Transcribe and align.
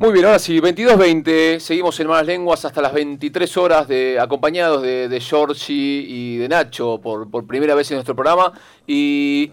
Muy 0.00 0.12
bien, 0.12 0.24
ahora 0.24 0.38
sí, 0.38 0.58
22.20, 0.58 1.58
seguimos 1.58 2.00
en 2.00 2.06
Malas 2.06 2.24
Lenguas 2.24 2.64
hasta 2.64 2.80
las 2.80 2.94
23 2.94 3.54
horas 3.58 3.86
de, 3.86 4.18
acompañados 4.18 4.80
de, 4.80 5.10
de 5.10 5.20
Giorgi 5.20 6.06
y 6.08 6.38
de 6.38 6.48
Nacho 6.48 6.98
por, 7.02 7.30
por 7.30 7.46
primera 7.46 7.74
vez 7.74 7.90
en 7.90 7.96
nuestro 7.96 8.14
programa. 8.14 8.50
Y 8.86 9.52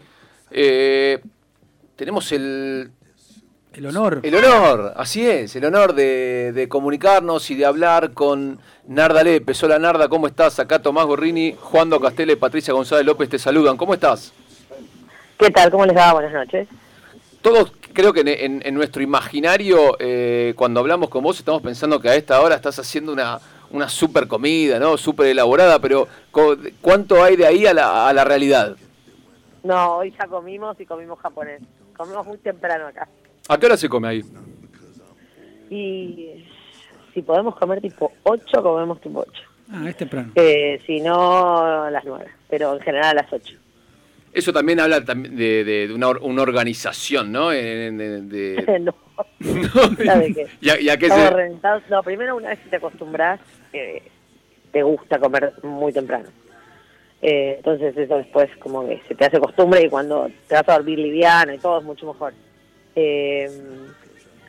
eh, 0.49 1.21
tenemos 1.97 2.31
el, 2.31 2.91
El 3.73 3.87
honor. 3.87 4.21
el 4.23 4.35
honor, 4.35 4.93
así 4.95 5.29
es, 5.29 5.53
el 5.57 5.65
honor 5.65 5.93
de, 5.93 6.53
de 6.53 6.69
comunicarnos 6.69 7.51
y 7.51 7.55
de 7.55 7.65
hablar 7.65 8.13
con 8.13 8.57
Narda 8.87 9.25
Lepe. 9.25 9.51
Hola 9.61 9.79
Narda, 9.79 10.07
¿cómo 10.07 10.27
estás? 10.27 10.61
Acá 10.61 10.81
Tomás 10.81 11.07
Gorrini, 11.07 11.57
Juan 11.59 11.89
Do 11.89 11.99
Patricia 11.99 12.73
González 12.73 13.05
López 13.05 13.27
te 13.27 13.37
saludan. 13.37 13.75
¿Cómo 13.75 13.93
estás? 13.93 14.31
¿Qué 15.37 15.51
tal? 15.51 15.69
¿Cómo 15.69 15.85
les 15.85 15.97
va? 15.97 16.13
Buenas 16.13 16.31
noches. 16.31 16.69
Todos 17.41 17.71
creo 17.93 18.11
que 18.13 18.21
en, 18.21 18.27
en- 18.27 18.61
en 18.65 18.73
nuestro 18.75 19.01
imaginario, 19.01 19.95
eh, 19.99 20.53
cuando 20.55 20.79
hablamos 20.79 21.09
con 21.09 21.23
vos, 21.23 21.37
estamos 21.39 21.61
pensando 21.61 21.99
que 21.99 22.09
a 22.09 22.15
esta 22.15 22.41
hora 22.41 22.55
estás 22.55 22.77
haciendo 22.79 23.11
una, 23.13 23.39
una 23.71 23.87
super 23.89 24.27
comida, 24.27 24.79
¿no? 24.79 24.97
Súper 24.97 25.27
elaborada, 25.27 25.79
pero 25.79 26.07
¿cuánto 26.81 27.23
hay 27.23 27.35
de 27.35 27.45
ahí 27.47 27.65
a 27.65 27.73
la, 27.73 28.07
a 28.09 28.13
la 28.13 28.23
realidad? 28.23 28.75
No, 29.63 29.97
hoy 29.97 30.13
ya 30.17 30.27
comimos 30.27 30.79
y 30.79 30.85
comimos 30.85 31.19
japonés. 31.19 31.61
Comimos 31.95 32.25
muy 32.27 32.37
temprano 32.37 32.87
acá. 32.87 33.07
¿A 33.49 33.57
qué 33.57 33.65
hora 33.65 33.77
se 33.77 33.89
come 33.89 34.07
ahí? 34.07 34.23
Y 35.69 36.45
si 37.13 37.21
podemos 37.21 37.55
comer 37.55 37.81
tipo 37.81 38.11
8, 38.23 38.63
comemos 38.63 39.01
tipo 39.01 39.19
8. 39.27 39.31
Ah, 39.71 39.89
es 39.89 39.97
temprano. 39.97 40.31
Eh, 40.35 40.79
si 40.85 41.01
no, 41.01 41.57
a 41.83 41.91
las 41.91 42.05
9. 42.05 42.25
Pero 42.49 42.73
en 42.75 42.79
general 42.81 43.17
a 43.17 43.21
las 43.23 43.33
8. 43.33 43.55
Eso 44.37 44.53
también 44.53 44.79
habla 44.79 44.99
de, 44.99 45.63
de- 45.63 45.87
de 45.87 45.93
una, 45.93 46.09
una 46.09 46.41
organización, 46.43 47.31
¿no? 47.31 47.49
De- 47.49 48.63
no. 48.81 48.93
¿no? 49.39 50.05
¿Sabe 50.05 50.31
qué? 50.33 50.47
¿Y 50.61 50.69
a, 50.69 50.79
y 50.79 50.89
a 50.89 50.97
qué 50.97 51.07
Estamos 51.07 51.29
se...? 51.63 51.81
No, 51.89 52.03
primero 52.03 52.35
una 52.35 52.49
vez 52.49 52.59
que 52.59 52.69
te 52.69 52.75
acostumbras, 52.75 53.39
eh, 53.73 54.03
te 54.71 54.83
gusta 54.83 55.17
comer 55.17 55.53
muy 55.63 55.91
temprano. 55.91 56.29
Eh, 57.23 57.55
entonces 57.57 57.97
eso 57.97 58.15
después 58.17 58.47
como 58.59 58.87
que 58.87 59.01
se 59.07 59.15
te 59.15 59.25
hace 59.25 59.39
costumbre 59.39 59.81
y 59.83 59.89
cuando 59.89 60.29
te 60.47 60.53
vas 60.53 60.69
a 60.69 60.73
dormir 60.73 60.99
liviano 60.99 61.51
y 61.51 61.57
todo 61.57 61.79
es 61.79 61.83
mucho 61.83 62.05
mejor. 62.05 62.33
Eh, 62.95 63.49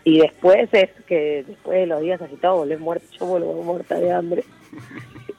y 0.04 0.18
después 0.20 0.68
es 0.72 0.90
que 1.06 1.44
después 1.46 1.80
de 1.80 1.86
los 1.86 2.02
días 2.02 2.20
agitados 2.20 2.58
volvés 2.58 2.78
muerto, 2.80 3.06
yo 3.18 3.24
vuelvo 3.24 3.54
muerta 3.62 3.98
de 3.98 4.12
hambre. 4.12 4.44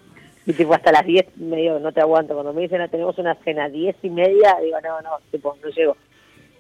y 0.50 0.54
tipo 0.54 0.74
hasta 0.74 0.92
las 0.92 1.06
10 1.06 1.38
medio 1.38 1.80
no 1.80 1.92
te 1.92 2.02
aguanto. 2.02 2.34
Cuando 2.34 2.54
me 2.54 2.62
dicen 2.64 2.82
"Ah, 2.82 2.88
tenemos 2.88 3.18
una 3.20 3.36
cena 3.36 3.70
10 3.70 3.96
y 4.02 4.10
media, 4.10 4.58
digo 4.64 4.78
no, 4.84 5.00
no, 5.02 5.10
tipo 5.32 5.56
no 5.64 5.70
llego. 5.70 5.96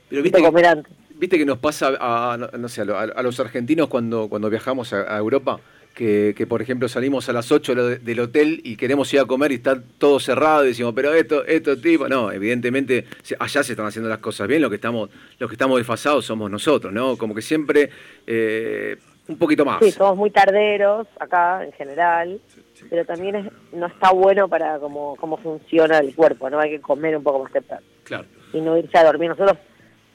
Pero 0.10 0.22
viste 0.22 0.38
que, 0.40 0.46
comer 0.46 0.66
antes. 0.68 0.94
viste 1.16 1.38
que 1.38 1.46
nos 1.46 1.58
pasa 1.58 1.92
a, 2.00 2.38
no, 2.38 2.70
sé, 2.70 2.82
a, 2.84 3.00
a 3.02 3.24
los 3.24 3.40
argentinos 3.40 3.88
cuando, 3.88 4.30
cuando 4.30 4.50
viajamos 4.50 4.94
a, 4.94 5.14
a 5.16 5.18
Europa, 5.18 5.60
que, 5.96 6.34
que, 6.38 6.46
por 6.48 6.62
ejemplo 6.62 6.88
salimos 6.88 7.28
a 7.30 7.34
las 7.34 7.52
8 7.52 7.74
de- 7.76 7.98
del 7.98 8.20
hotel 8.20 8.62
y 8.64 8.76
queremos 8.78 9.12
ir 9.14 9.20
a 9.22 9.26
comer 9.26 9.52
y 9.52 9.56
está 9.56 9.82
todo 9.98 10.20
cerrado 10.20 10.64
y 10.66 10.70
decimos, 10.70 10.94
pero 10.96 11.14
esto, 11.14 11.44
esto 11.46 11.76
tipo, 11.82 12.08
no, 12.08 12.32
evidentemente 12.32 13.06
allá 13.40 13.64
se 13.64 13.74
están 13.74 13.88
haciendo 13.88 14.08
las 14.08 14.20
cosas 14.20 14.48
bien, 14.48 14.62
lo 14.62 14.70
que 14.70 14.76
estamos, 14.78 15.10
los 15.40 15.50
que 15.50 15.56
estamos 15.56 15.78
desfasados 15.78 16.26
somos 16.26 16.50
nosotros, 16.50 16.94
¿no? 16.94 17.18
Como 17.18 17.34
que 17.36 17.42
siempre 17.42 17.90
eh, 18.28 18.98
un 19.28 19.38
poquito 19.38 19.66
más. 19.66 19.80
Sí, 19.84 19.92
somos 19.92 20.16
muy 20.16 20.32
tarderos 20.32 21.06
acá 21.20 21.64
en 21.66 21.72
general, 21.74 22.40
pero 22.90 23.06
también 23.06 23.36
es, 23.36 23.46
no 23.74 23.88
está 23.88 24.12
bueno 24.12 24.48
para 24.48 24.80
cómo, 24.80 25.16
cómo 25.18 25.38
funciona 25.38 25.98
el 26.00 26.16
cuerpo, 26.16 26.50
¿no? 26.50 26.60
Hay 26.60 26.72
que 26.72 26.82
comer 26.82 27.18
un 27.18 27.24
poco 27.24 27.44
más 27.44 27.52
temprano 27.52 27.84
Claro. 28.04 28.26
y 28.54 28.62
no 28.62 28.78
irse 28.78 28.98
a 28.98 29.04
dormir. 29.06 29.30
Nosotros 29.30 29.58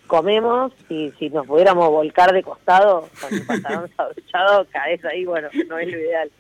comemos 0.06 0.72
y 0.88 1.10
si 1.18 1.30
nos 1.30 1.46
pudiéramos 1.46 1.88
volcar 1.88 2.32
de 2.32 2.42
costado 2.42 3.08
con 3.20 3.34
el 3.34 3.46
pantalón 3.46 3.90
caes 4.72 5.04
ahí, 5.04 5.24
bueno, 5.24 5.48
no 5.68 5.78
es 5.78 5.90
lo 5.90 5.98
ideal. 5.98 6.30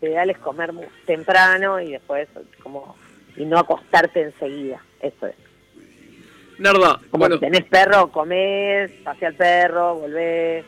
Lo 0.00 0.08
ideal 0.08 0.30
es 0.30 0.38
comer 0.38 0.72
temprano 1.06 1.80
y 1.80 1.92
después 1.92 2.28
como 2.62 2.96
y 3.36 3.44
no 3.44 3.58
acostarte 3.58 4.20
enseguida, 4.22 4.82
eso 5.00 5.26
es. 5.26 5.34
Narda, 6.58 7.00
Como 7.10 7.22
bueno, 7.22 7.36
si 7.36 7.40
tenés 7.40 7.64
perro, 7.64 8.08
comés, 8.12 8.90
pasea 9.04 9.28
al 9.28 9.34
perro, 9.34 9.94
volvés, 9.96 10.64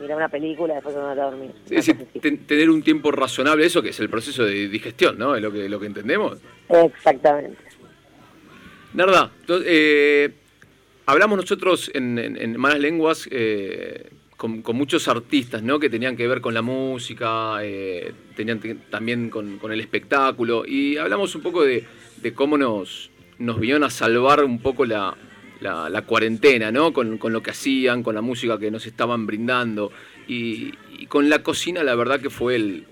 mira 0.00 0.16
una 0.16 0.28
película, 0.28 0.74
después 0.74 0.94
vas 0.96 1.16
a 1.18 1.22
dormir. 1.22 1.50
es 1.64 1.86
decir, 1.86 1.96
ten- 2.20 2.38
tener 2.46 2.70
un 2.70 2.82
tiempo 2.82 3.10
razonable, 3.10 3.64
eso 3.66 3.82
que 3.82 3.90
es 3.90 4.00
el 4.00 4.08
proceso 4.08 4.44
de 4.44 4.68
digestión, 4.68 5.18
¿no? 5.18 5.34
Es 5.36 5.42
lo 5.42 5.52
que, 5.52 5.68
lo 5.68 5.78
que 5.80 5.86
entendemos. 5.86 6.38
Exactamente. 6.68 7.58
Narda, 8.94 9.30
to- 9.46 9.62
eh, 9.64 10.30
hablamos 11.06 11.38
nosotros 11.38 11.90
en, 11.94 12.18
en- 12.18 12.36
en 12.36 12.58
Malas 12.60 12.80
Lenguas 12.80 13.28
eh, 13.30 14.10
con, 14.36 14.60
con 14.62 14.76
muchos 14.76 15.08
artistas, 15.08 15.62
¿no? 15.62 15.78
Que 15.78 15.88
tenían 15.88 16.16
que 16.16 16.26
ver 16.28 16.40
con 16.40 16.52
la 16.52 16.62
música, 16.62 17.58
eh, 17.62 18.12
tenían 18.36 18.60
también 18.90 19.30
con, 19.30 19.58
con 19.58 19.72
el 19.72 19.80
espectáculo, 19.80 20.64
y 20.66 20.96
hablamos 20.98 21.34
un 21.34 21.42
poco 21.42 21.64
de, 21.64 21.84
de 22.16 22.34
cómo 22.34 22.58
nos, 22.58 23.10
nos 23.38 23.58
vinieron 23.60 23.84
a 23.84 23.90
salvar 23.90 24.44
un 24.44 24.58
poco 24.60 24.84
la, 24.84 25.14
la- 25.62 26.02
cuarentena, 26.02 26.70
¿no? 26.70 26.92
Con, 26.92 27.18
con 27.18 27.32
lo 27.32 27.42
que 27.42 27.50
hacían, 27.52 28.02
con 28.02 28.14
la 28.14 28.20
música 28.22 28.58
que 28.58 28.70
nos 28.70 28.86
estaban 28.86 29.26
brindando, 29.26 29.90
y, 30.28 30.72
y 30.98 31.06
con 31.06 31.28
la 31.30 31.42
cocina, 31.42 31.82
la 31.82 31.94
verdad 31.94 32.20
que 32.20 32.30
fue 32.30 32.56
el 32.56 32.84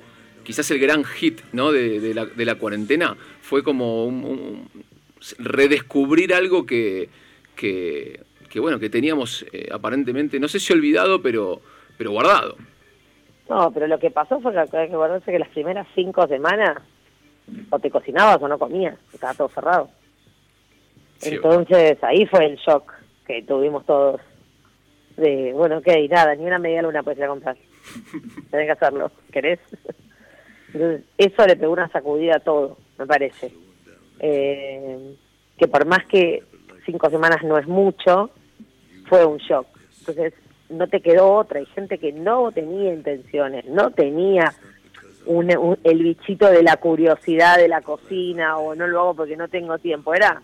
quizás 0.44 0.70
el 0.70 0.78
gran 0.78 1.04
hit, 1.04 1.41
¿no? 1.53 1.70
De, 1.72 2.00
de 2.00 2.14
la, 2.14 2.25
de 2.26 2.44
la 2.44 2.54
cuarentena, 2.56 3.16
fue 3.42 3.62
como 3.62 4.04
un- 4.06 4.25
un, 4.25 4.69
redescubrir 5.38 6.32
algo 6.34 6.64
que, 6.66 7.09
que, 7.54 8.20
que, 8.48 8.60
bueno, 8.60 8.78
que 8.78 8.88
teníamos 8.91 9.44
eh, 9.53 9.69
aparentemente, 9.70 10.41
no 10.41 10.48
sé 10.48 10.59
si 10.59 10.72
olvidado, 10.72 11.20
pero, 11.22 11.60
pero 11.98 12.10
guardado. 12.12 12.56
No, 13.48 13.70
pero 13.72 13.86
lo 13.86 13.98
que 13.98 14.10
pasó 14.10 14.41
fue 14.41 14.53
que 14.53 14.59
hay 14.60 14.69
que 14.88 14.94
acordarse 14.94 15.30
que 15.30 15.38
las 15.38 15.48
primeras 15.50 15.86
cinco 15.94 16.26
semanas 16.26 16.78
o 17.69 17.78
te 17.80 17.91
cocinabas 17.91 18.41
o 18.41 18.48
no 18.48 18.59
comías, 18.59 18.97
estaba 19.12 19.34
todo 19.34 19.48
cerrado. 19.48 19.91
Sí. 21.20 21.34
Entonces 21.34 21.98
ahí 22.03 22.26
fue 22.26 22.47
el 22.47 22.56
shock 22.56 22.92
que 23.26 23.42
tuvimos 23.42 23.84
todos. 23.86 24.20
De, 25.16 25.53
bueno, 25.54 25.78
ok, 25.78 25.86
nada, 26.10 26.34
ni 26.34 26.47
una 26.47 26.58
media 26.58 26.82
luna 26.82 27.03
puedes 27.03 27.19
ir 27.19 27.25
a 27.25 27.28
comprar. 27.28 27.56
Tenés 28.50 28.66
que 28.66 28.72
hacerlo, 28.72 29.10
¿querés? 29.32 29.59
Entonces, 30.72 31.03
eso 31.19 31.47
le 31.47 31.56
pegó 31.56 31.72
una 31.72 31.88
sacudida 31.88 32.36
a 32.36 32.41
todo, 32.41 32.78
me 32.98 33.06
parece. 33.06 33.53
Eh, 34.20 35.14
que 35.59 35.69
por 35.69 35.84
más 35.86 36.06
que 36.06 36.42
cinco 36.86 37.10
semanas 37.10 37.42
no 37.44 37.59
es 37.59 37.66
mucho, 37.66 38.30
fue 39.09 39.25
un 39.26 39.38
shock. 39.38 39.66
Entonces, 40.00 40.32
no 40.70 40.86
te 40.88 41.00
quedó 41.00 41.34
otra. 41.34 41.59
Hay 41.59 41.66
gente 41.66 41.98
que 41.98 42.12
no 42.12 42.50
tenía 42.53 42.94
intenciones, 42.94 43.64
no 43.66 43.91
tenía 43.91 44.54
un, 45.26 45.54
un- 45.59 45.78
el 45.84 46.03
bichito 46.03 46.47
de 46.50 46.62
la 46.62 46.76
curiosidad 46.76 47.56
de 47.59 47.69
la 47.69 47.82
cocina 47.82 48.56
o 48.56 48.75
no 48.75 48.86
lo 48.86 49.00
hago 49.00 49.14
porque 49.16 49.36
no 49.36 49.48
tengo 49.48 49.76
tiempo. 49.78 50.14
Era, 50.14 50.41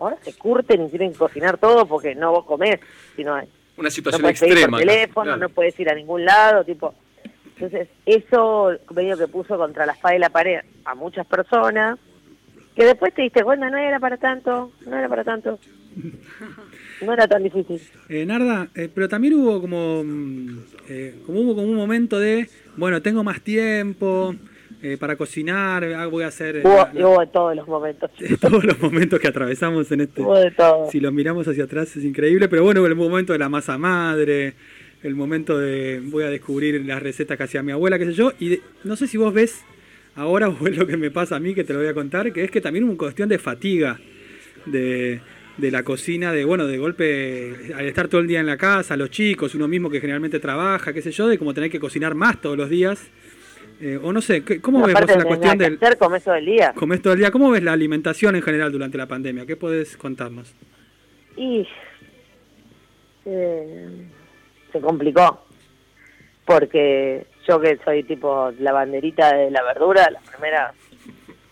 ahora 0.00 0.16
se 0.22 0.32
curten 0.34 0.86
y 0.86 0.88
tienen 0.88 1.12
que 1.12 1.18
cocinar 1.18 1.58
todo 1.58 1.86
porque 1.86 2.14
no 2.14 2.32
vos 2.32 2.44
comés, 2.44 2.80
sino 3.16 3.34
Una 3.34 3.44
no 3.76 3.90
situación 3.90 4.22
puedes 4.22 4.40
pedir 4.40 4.52
extrema. 4.54 4.78
por 4.78 4.86
teléfono, 4.86 5.24
claro. 5.24 5.40
no 5.40 5.48
puedes 5.50 5.78
ir 5.78 5.88
a 5.90 5.94
ningún 5.94 6.24
lado, 6.24 6.64
tipo. 6.64 6.94
Entonces, 7.54 7.88
eso 8.06 8.72
medio 8.94 9.18
que 9.18 9.28
puso 9.28 9.56
contra 9.58 9.84
la 9.84 9.92
espada 9.92 10.16
y 10.16 10.18
la 10.18 10.30
pared 10.30 10.60
a 10.84 10.94
muchas 10.94 11.26
personas, 11.26 11.98
que 12.74 12.84
después 12.84 13.12
te 13.12 13.22
diste 13.22 13.44
cuenta, 13.44 13.68
no 13.68 13.76
era 13.76 14.00
para 14.00 14.16
tanto, 14.16 14.72
no 14.86 14.96
era 14.96 15.08
para 15.08 15.24
tanto. 15.24 15.58
No 17.02 17.14
era 17.14 17.26
tan 17.26 17.42
difícil. 17.42 17.80
Eh, 18.10 18.26
Narda, 18.26 18.68
eh, 18.74 18.90
pero 18.94 19.08
también 19.08 19.32
hubo 19.32 19.58
como, 19.62 20.02
mm, 20.04 20.58
eh, 20.90 21.14
como 21.24 21.40
hubo 21.40 21.54
como 21.54 21.66
un 21.68 21.74
momento 21.74 22.18
de, 22.20 22.46
bueno, 22.76 23.00
tengo 23.00 23.24
más 23.24 23.40
tiempo 23.40 24.34
eh, 24.82 24.96
para 24.98 25.16
cocinar, 25.16 25.84
ah, 25.84 26.06
voy 26.06 26.24
a 26.24 26.28
hacer 26.28 26.56
eh, 26.56 26.62
Hubo, 26.64 26.76
la- 26.76 26.90
la- 26.92 27.06
hubo 27.08 27.20
de 27.20 27.26
todos 27.26 27.56
los 27.56 27.68
momentos. 27.68 28.10
todos 28.40 28.64
los 28.64 28.80
momentos 28.80 29.20
que 29.20 29.28
atravesamos 29.28 29.90
en 29.92 30.00
este. 30.02 30.22
Hubo 30.22 30.38
de 30.38 30.50
todo. 30.50 30.90
Si 30.90 31.00
los 31.00 31.12
miramos 31.12 31.46
hacia 31.48 31.64
atrás 31.64 31.96
es 31.96 32.04
increíble, 32.04 32.48
pero 32.48 32.62
bueno, 32.64 32.86
el 32.86 32.94
momento 32.94 33.32
de 33.32 33.38
la 33.38 33.48
masa 33.48 33.76
madre, 33.78 34.54
el 35.02 35.14
momento 35.14 35.58
de 35.58 36.00
voy 36.04 36.24
a 36.24 36.30
descubrir 36.30 36.84
las 36.84 37.02
recetas 37.02 37.36
que 37.36 37.44
hacía 37.44 37.62
mi 37.62 37.72
abuela, 37.72 37.98
qué 37.98 38.06
sé 38.06 38.12
yo, 38.14 38.32
y 38.38 38.48
de- 38.50 38.60
no 38.84 38.96
sé 38.96 39.06
si 39.06 39.16
vos 39.18 39.32
ves 39.34 39.62
ahora 40.16 40.48
o 40.60 40.66
es 40.66 40.76
lo 40.76 40.86
que 40.86 40.96
me 40.96 41.10
pasa 41.10 41.36
a 41.36 41.40
mí 41.40 41.54
que 41.54 41.64
te 41.64 41.72
lo 41.72 41.78
voy 41.80 41.88
a 41.88 41.94
contar, 41.94 42.32
que 42.32 42.44
es 42.44 42.50
que 42.50 42.60
también 42.60 42.84
una 42.84 42.96
cuestión 42.96 43.28
de 43.28 43.38
fatiga 43.38 43.98
de, 44.66 45.20
de 45.56 45.70
la 45.70 45.82
cocina, 45.82 46.32
de 46.32 46.44
bueno, 46.44 46.66
de 46.66 46.78
golpe 46.78 47.72
al 47.74 47.86
estar 47.86 48.08
todo 48.08 48.20
el 48.20 48.26
día 48.26 48.40
en 48.40 48.46
la 48.46 48.56
casa, 48.56 48.96
los 48.96 49.10
chicos, 49.10 49.54
uno 49.54 49.68
mismo 49.68 49.90
que 49.90 50.00
generalmente 50.00 50.40
trabaja, 50.40 50.92
qué 50.92 51.02
sé 51.02 51.10
yo, 51.12 51.28
de 51.28 51.38
como 51.38 51.54
tener 51.54 51.70
que 51.70 51.80
cocinar 51.80 52.14
más 52.14 52.40
todos 52.40 52.56
los 52.56 52.68
días. 52.70 53.10
Eh, 53.80 53.98
o 54.02 54.12
no 54.12 54.20
sé, 54.20 54.44
¿qué- 54.44 54.60
¿cómo 54.60 54.84
ves 54.84 54.94
vos 54.94 55.16
la 55.16 55.24
cuestión 55.24 55.56
del 55.56 55.74
hacer, 55.82 55.96
todo 55.96 56.34
el 56.34 56.44
día. 56.44 56.72
comés 56.74 57.00
todo 57.00 57.12
el 57.14 57.18
día? 57.20 57.30
¿Cómo 57.30 57.50
ves 57.50 57.62
la 57.62 57.72
alimentación 57.72 58.36
en 58.36 58.42
general 58.42 58.70
durante 58.72 58.98
la 58.98 59.06
pandemia? 59.06 59.46
¿Qué 59.46 59.56
podés 59.56 59.96
contarnos? 59.96 60.54
Y 61.36 61.66
eh, 63.24 63.88
se 64.72 64.80
complicó. 64.80 65.44
Porque 66.44 67.26
yo 67.46 67.60
que 67.60 67.78
soy 67.84 68.02
tipo 68.02 68.52
la 68.58 68.72
banderita 68.72 69.34
de 69.36 69.50
la 69.50 69.62
verdura, 69.62 70.10
la 70.10 70.20
primera, 70.20 70.72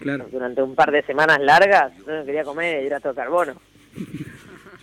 Claro. 0.00 0.26
durante 0.30 0.62
un 0.62 0.74
par 0.74 0.90
de 0.90 1.02
semanas 1.02 1.38
largas, 1.40 1.92
yo 2.04 2.12
no 2.18 2.24
quería 2.24 2.42
comer 2.44 2.82
hidrato 2.84 3.08
de 3.10 3.14
carbono. 3.14 3.54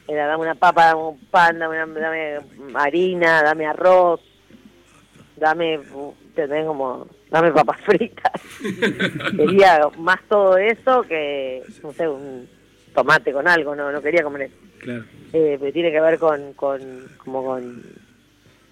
Era 0.07 0.27
dame 0.27 0.43
una 0.43 0.55
papa, 0.55 0.85
dame 0.87 1.01
un 1.01 1.19
pan, 1.25 1.59
dame, 1.59 1.77
dame 1.77 2.37
harina, 2.75 3.41
dame 3.43 3.65
arroz. 3.65 4.21
dame, 5.37 5.81
tenés 6.33 6.65
como, 6.65 7.07
dame 7.35 7.51
papas 7.51 7.81
fritas. 7.81 8.31
quería 9.37 9.81
más 9.97 10.19
todo 10.29 10.57
eso 10.57 11.01
que, 11.03 11.61
no 11.83 11.91
sé, 11.93 12.07
un 12.07 12.47
tomate 12.93 13.31
con 13.33 13.47
algo, 13.47 13.75
no, 13.75 13.91
no 13.91 14.01
quería 14.01 14.23
comer 14.23 14.43
eso. 14.43 14.55
Claro. 14.79 15.03
Eh, 15.33 15.57
pero 15.59 15.73
tiene 15.73 15.91
que 15.91 15.99
ver 16.01 16.17
con, 16.17 16.53
con, 16.53 16.79
como 17.17 17.43
con, 17.45 17.83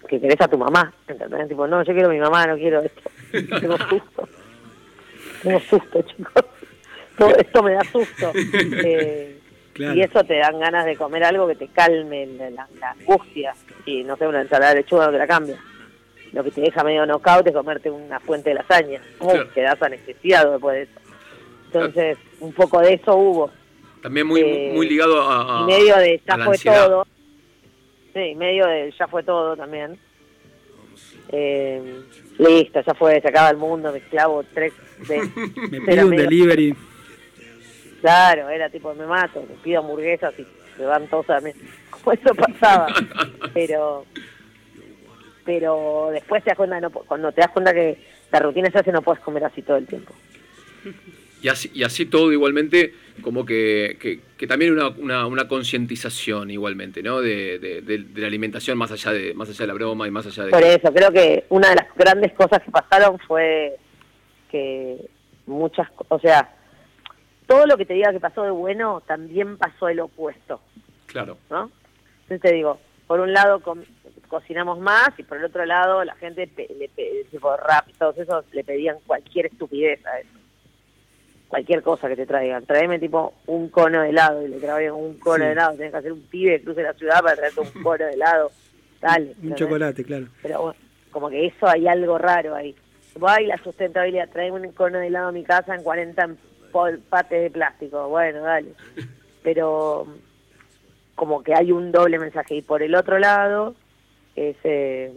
que 0.08 0.20
querés 0.20 0.40
a 0.40 0.48
tu 0.48 0.56
mamá, 0.58 0.92
¿entendés? 1.06 1.48
Tipo, 1.48 1.66
no, 1.66 1.82
yo 1.82 1.92
quiero 1.92 2.08
a 2.08 2.12
mi 2.12 2.18
mamá, 2.18 2.46
no 2.46 2.56
quiero 2.56 2.80
esto. 2.80 3.10
Tengo 3.60 3.76
susto. 3.78 4.28
Tengo 5.42 5.60
susto, 5.60 6.02
chicos. 6.02 6.44
Todo 7.18 7.36
esto 7.36 7.62
me 7.62 7.72
da 7.74 7.84
susto. 7.84 8.32
Eh, 8.84 9.40
Claro. 9.74 9.94
Y 9.96 10.02
eso 10.02 10.22
te 10.22 10.38
dan 10.38 10.60
ganas 10.60 10.84
de 10.86 10.94
comer 10.94 11.24
algo 11.24 11.48
que 11.48 11.56
te 11.56 11.66
calme 11.66 12.26
la, 12.26 12.48
la- 12.50 12.68
la 12.78 12.90
angustia. 12.92 13.52
Y 13.84 14.04
no 14.04 14.16
sé, 14.16 14.24
una 14.24 14.40
ensalada 14.42 14.70
de 14.72 14.82
lechuga 14.82 15.06
no 15.06 15.10
te 15.10 15.18
la 15.18 15.26
cambia. 15.26 15.56
Lo 16.34 16.42
que 16.44 16.50
te 16.50 16.60
deja 16.60 16.82
medio 16.84 17.06
knockout 17.06 17.46
es 17.46 17.52
comerte 17.54 17.90
una 17.90 18.18
fuente 18.20 18.50
de 18.50 18.56
lasaña. 18.56 19.00
Uh, 19.20 19.28
Claro. 19.30 19.50
Quedás 19.54 19.80
anestesiado 19.82 20.52
después 20.52 20.76
de 20.76 20.82
eso. 20.82 21.00
Entonces, 21.66 22.18
un 22.40 22.52
poco 22.52 22.80
de 22.80 22.94
eso 22.94 23.14
hubo. 23.16 23.50
También 24.02 24.26
muy, 24.26 24.40
Eh, 24.42 24.72
muy 24.74 24.88
ligado 24.88 25.22
a, 25.22 25.60
a- 25.60 25.62
y 25.62 25.66
medio 25.66 25.96
de 25.96 26.20
ya 26.26 26.34
fue 26.36 26.46
ansiedad. 26.54 26.86
todo. 26.86 27.06
Sí, 28.12 28.34
medio 28.36 28.66
de 28.66 28.92
ya 28.98 29.06
fue 29.08 29.22
todo 29.22 29.56
también. 29.56 29.98
Eh, 31.30 32.02
listo, 32.38 32.80
ya 32.80 32.94
fue, 32.94 33.20
se 33.20 33.28
acaba 33.28 33.50
el 33.50 33.56
mundo, 33.56 33.92
me 33.92 34.00
clavo 34.00 34.44
tres 34.54 34.72
de, 35.08 35.18
Me 35.70 35.80
pido 35.80 36.04
un 36.04 36.10
medio- 36.10 36.22
delivery. 36.24 36.74
Claro, 38.00 38.50
era 38.50 38.68
tipo, 38.68 38.94
me 38.94 39.06
mato, 39.06 39.40
me 39.48 39.54
pido 39.62 39.80
hamburguesas 39.80 40.34
y 40.38 40.46
se 40.76 40.84
van 40.84 41.06
todos 41.08 41.30
a 41.30 41.40
mí. 41.40 41.50
Como 41.90 42.12
eso 42.12 42.34
pasaba. 42.34 42.86
Pero 43.54 44.04
pero 45.44 46.08
después 46.12 46.42
te 46.42 46.50
das 46.50 46.56
cuenta, 46.56 46.80
no, 46.80 46.90
cuando 46.90 47.32
te 47.32 47.40
das 47.40 47.50
cuenta 47.50 47.72
que 47.72 47.98
la 48.32 48.40
rutina 48.40 48.70
se 48.70 48.78
hace, 48.78 48.92
no 48.92 49.02
puedes 49.02 49.22
comer 49.22 49.44
así 49.44 49.62
todo 49.62 49.76
el 49.76 49.86
tiempo. 49.86 50.12
Y 51.42 51.48
así, 51.48 51.70
y 51.74 51.82
así 51.82 52.06
todo 52.06 52.32
igualmente, 52.32 52.94
como 53.20 53.44
que, 53.44 53.98
que, 54.00 54.20
que 54.38 54.46
también 54.46 54.72
una, 54.72 54.88
una, 54.88 55.26
una 55.26 55.46
concientización 55.46 56.50
igualmente, 56.50 57.02
¿no? 57.02 57.20
De, 57.20 57.58
de, 57.58 57.82
de- 57.82 57.98
de 57.98 58.20
la 58.22 58.26
alimentación 58.28 58.78
más 58.78 58.90
allá 58.90 59.12
de, 59.12 59.34
más 59.34 59.48
allá 59.50 59.58
de 59.58 59.66
la 59.66 59.74
broma 59.74 60.08
y 60.08 60.10
más 60.10 60.24
allá 60.26 60.44
de... 60.46 60.50
Por 60.50 60.62
eso, 60.62 60.92
creo 60.94 61.12
que 61.12 61.44
una 61.50 61.68
de 61.68 61.76
las 61.76 61.94
grandes 61.94 62.32
cosas 62.32 62.62
que 62.62 62.70
pasaron 62.70 63.18
fue 63.18 63.76
que 64.50 64.96
muchas, 65.46 65.86
o 66.08 66.18
sea, 66.18 66.54
todo 67.46 67.66
lo 67.66 67.76
que 67.76 67.84
te 67.84 67.92
diga 67.92 68.10
que 68.12 68.20
pasó 68.20 68.42
de 68.42 68.50
bueno, 68.50 69.02
también 69.06 69.58
pasó 69.58 69.88
el 69.88 70.00
opuesto, 70.00 70.60
Claro. 71.06 71.36
¿no? 71.50 71.70
Entonces 72.22 72.40
te 72.40 72.54
digo, 72.54 72.80
por 73.06 73.20
un 73.20 73.34
lado 73.34 73.60
cocinamos 74.28 74.78
más 74.78 75.08
y 75.18 75.22
por 75.22 75.38
el 75.38 75.44
otro 75.44 75.64
lado 75.66 76.04
la 76.04 76.14
gente, 76.16 76.48
le 76.56 76.88
tipo 77.30 77.56
rap 77.56 77.88
y 77.88 77.92
todos 77.94 78.16
esos, 78.18 78.44
le 78.52 78.64
pedían 78.64 78.96
cualquier 79.06 79.46
estupidez 79.46 80.04
a 80.06 80.18
eso. 80.20 80.28
Cualquier 81.48 81.82
cosa 81.82 82.08
que 82.08 82.16
te 82.16 82.26
traigan. 82.26 82.64
Traeme 82.66 82.98
tipo 82.98 83.34
un 83.46 83.68
cono 83.68 84.02
de 84.02 84.08
helado 84.10 84.42
y 84.42 84.48
le 84.48 84.58
traían 84.58 84.94
un 84.94 85.18
cono 85.18 85.36
Sí. 85.36 85.42
de 85.46 85.52
helado. 85.52 85.76
Tenés 85.76 85.92
que 85.92 85.98
hacer 85.98 86.12
un 86.12 86.22
pibe 86.22 86.58
que 86.58 86.64
cruce 86.64 86.82
la 86.82 86.92
ciudad 86.94 87.20
para 87.22 87.36
traerte 87.36 87.60
un 87.60 87.82
cono 87.82 88.04
de 88.06 88.12
helado. 88.12 88.50
Dale. 89.00 89.34
Un 89.42 89.54
chocolate, 89.54 90.02
claro. 90.04 90.26
pero 90.42 90.62
bueno, 90.62 90.78
como 91.12 91.28
que 91.30 91.46
eso 91.46 91.68
hay 91.68 91.86
algo 91.86 92.18
raro 92.18 92.54
ahí. 92.54 92.74
Ay, 93.24 93.46
la 93.46 93.56
sustentabilidad, 93.58 94.28
trae 94.32 94.50
un 94.50 94.72
cono 94.72 94.98
de 94.98 95.06
helado 95.06 95.28
a 95.28 95.32
mi 95.32 95.44
casa 95.44 95.74
en 95.76 95.84
40 95.84 96.30
pol- 96.72 97.00
pates 97.08 97.42
de 97.42 97.50
plástico. 97.50 98.08
Bueno, 98.08 98.40
dale. 98.40 98.72
Pero 99.44 100.06
como 101.14 101.42
que 101.44 101.54
hay 101.54 101.70
un 101.70 101.92
doble 101.92 102.18
mensaje. 102.18 102.56
Y 102.56 102.62
por 102.62 102.82
el 102.82 102.94
otro 102.96 103.18
lado, 103.18 103.76
es... 104.36 104.56
eh, 104.64 105.12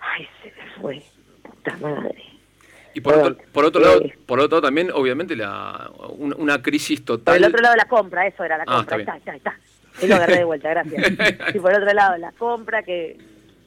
Ay, 0.00 0.28
se 0.42 0.48
me 0.50 0.70
fue. 0.80 1.02
Puta 1.42 1.76
madre. 1.78 2.22
Y 2.94 3.00
por 3.00 3.14
Perdón. 3.14 3.32
otro, 3.32 3.44
por 3.52 3.64
otro 3.66 3.80
lado, 3.82 4.02
Eh. 4.02 4.18
por 4.26 4.40
otro 4.40 4.56
lado 4.56 4.66
también, 4.68 4.90
obviamente, 4.92 5.36
la, 5.36 5.90
una, 6.16 6.36
una 6.36 6.62
crisis 6.62 7.00
Por 7.00 7.18
total... 7.18 7.36
el 7.36 7.44
otro 7.44 7.60
lado, 7.62 7.76
la 7.76 7.86
compra, 7.88 8.26
eso 8.26 8.42
era 8.44 8.56
la 8.58 8.64
Ah, 8.66 8.76
compra. 8.78 8.96
está 8.98 9.12
Ahí 9.12 9.18
está, 9.18 9.34
está, 9.36 9.50
ahí 9.50 9.56
está. 9.58 10.00
Ahí 10.02 10.08
lo 10.08 10.14
agarré 10.16 10.36
de 10.38 10.44
vuelta, 10.44 10.70
gracias. 10.70 11.12
Y 11.54 11.58
por 11.58 11.72
otro 11.74 11.92
lado, 11.92 12.16
la 12.18 12.32
compra, 12.32 12.82
que 12.82 13.18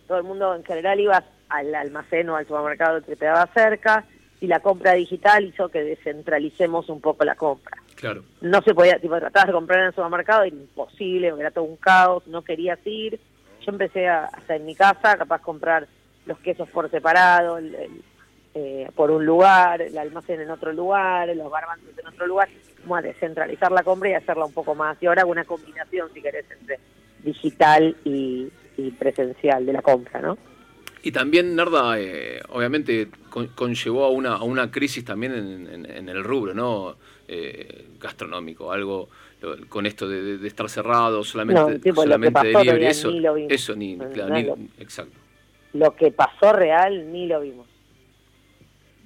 todo 0.08 0.18
el 0.18 0.24
mundo 0.24 0.56
en 0.56 0.64
general 0.64 1.00
iba 1.00 1.24
al 1.50 1.76
almacén 1.76 2.30
o 2.30 2.36
al 2.36 2.48
supermercado 2.48 3.04
que 3.04 3.16
te 3.16 3.26
daba 3.26 3.46
cerca, 3.54 4.06
y 4.42 4.48
la 4.48 4.62
compra 4.62 4.94
digital 4.94 5.44
hizo 5.46 5.70
que 5.70 5.84
descentralicemos 5.84 6.90
un 6.90 7.02
poco 7.02 7.24
la 7.26 7.36
compra. 7.36 7.78
Claro. 8.00 8.24
No 8.42 8.62
se 8.62 8.74
podía, 8.74 9.00
tipo, 9.00 9.18
tratabas 9.20 9.48
de 9.48 9.54
comprar 9.54 9.80
en 9.82 9.86
el 9.88 9.94
supermercado, 9.96 10.44
era 10.44 10.56
imposible, 10.56 11.34
era 11.38 11.52
todo 11.52 11.66
un 11.66 11.76
caos, 11.78 12.26
no 12.28 12.42
querías 12.44 12.80
ir. 12.86 13.20
Yo 13.66 13.72
empecé 13.72 14.08
a, 14.08 14.26
hasta 14.26 14.56
en 14.56 14.66
mi 14.66 14.74
casa, 14.76 15.18
capaz 15.18 15.42
comprar 15.42 15.88
los 16.26 16.40
quesos 16.40 16.70
por 16.70 16.90
separado, 16.90 17.58
el- 17.58 17.76
el- 17.76 18.02
eh, 18.56 18.90
por 18.96 19.12
un 19.12 19.26
lugar, 19.26 19.82
el 19.82 19.98
almacén 19.98 20.42
en 20.42 20.50
otro 20.50 20.72
lugar, 20.74 21.28
los 21.36 21.52
garbanzos 21.52 21.90
en 21.98 22.08
otro 22.08 22.26
lugar, 22.26 22.48
como 22.82 22.96
a 22.96 23.02
descentralizar 23.02 23.72
la 23.72 23.84
compra 23.84 24.10
y 24.10 24.14
hacerla 24.14 24.46
un 24.46 24.54
poco 24.54 24.74
más. 24.76 24.98
Y 25.02 25.06
ahora 25.06 25.22
hago 25.22 25.32
una 25.32 25.44
combinación, 25.44 26.10
si 26.14 26.22
querés, 26.22 26.46
entre 26.60 26.80
digital 27.24 27.96
y, 28.06 28.48
y 28.78 28.92
presencial 28.92 29.66
de 29.66 29.74
la 29.74 29.82
compra, 29.82 30.22
¿no? 30.22 30.38
Y 31.04 31.12
también, 31.12 31.56
Narda, 31.56 32.00
eh, 32.00 32.42
obviamente 32.50 33.08
con- 33.30 33.48
conllevó 33.50 34.06
a 34.06 34.10
una, 34.10 34.36
a 34.36 34.44
una 34.44 34.70
crisis 34.72 35.06
también 35.06 35.34
en, 35.34 35.68
en- 35.68 35.86
en 35.92 36.10
el 36.10 36.24
rubro, 36.24 36.54
¿no? 36.54 36.96
Eh, 37.32 37.86
gastronómico, 38.00 38.72
algo 38.72 39.08
lo- 39.42 39.56
con 39.68 39.86
esto 39.86 40.08
de, 40.10 40.20
de- 40.24 40.38
de 40.40 40.48
estar 40.48 40.68
cerrado, 40.68 41.24
solamente, 41.24 41.62
No, 41.62 41.80
tipo, 41.80 42.02
solamente 42.02 42.40
delivery, 42.48 42.86
eso, 42.88 43.12
ni 43.12 43.20
lo 43.20 43.34
vimos. 43.36 43.52
eso 43.52 43.76
ni, 43.76 43.96
No, 43.96 44.10
claro, 44.10 44.30
no 44.30 44.36
ni- 44.36 44.44
lo- 44.46 44.58
exacto. 44.80 45.14
Lo 45.74 45.96
que 45.96 46.12
pasó 46.12 46.54
real 46.54 47.12
ni 47.12 47.28
lo 47.28 47.40
vimos. 47.42 47.68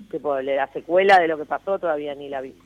Tipo, 0.10 0.40
la 0.40 0.68
secuela 0.72 1.20
de 1.20 1.28
lo 1.28 1.38
que 1.38 1.44
pasó 1.44 1.78
todavía 1.80 2.16
ni 2.16 2.30
la 2.30 2.40
vimos. 2.40 2.66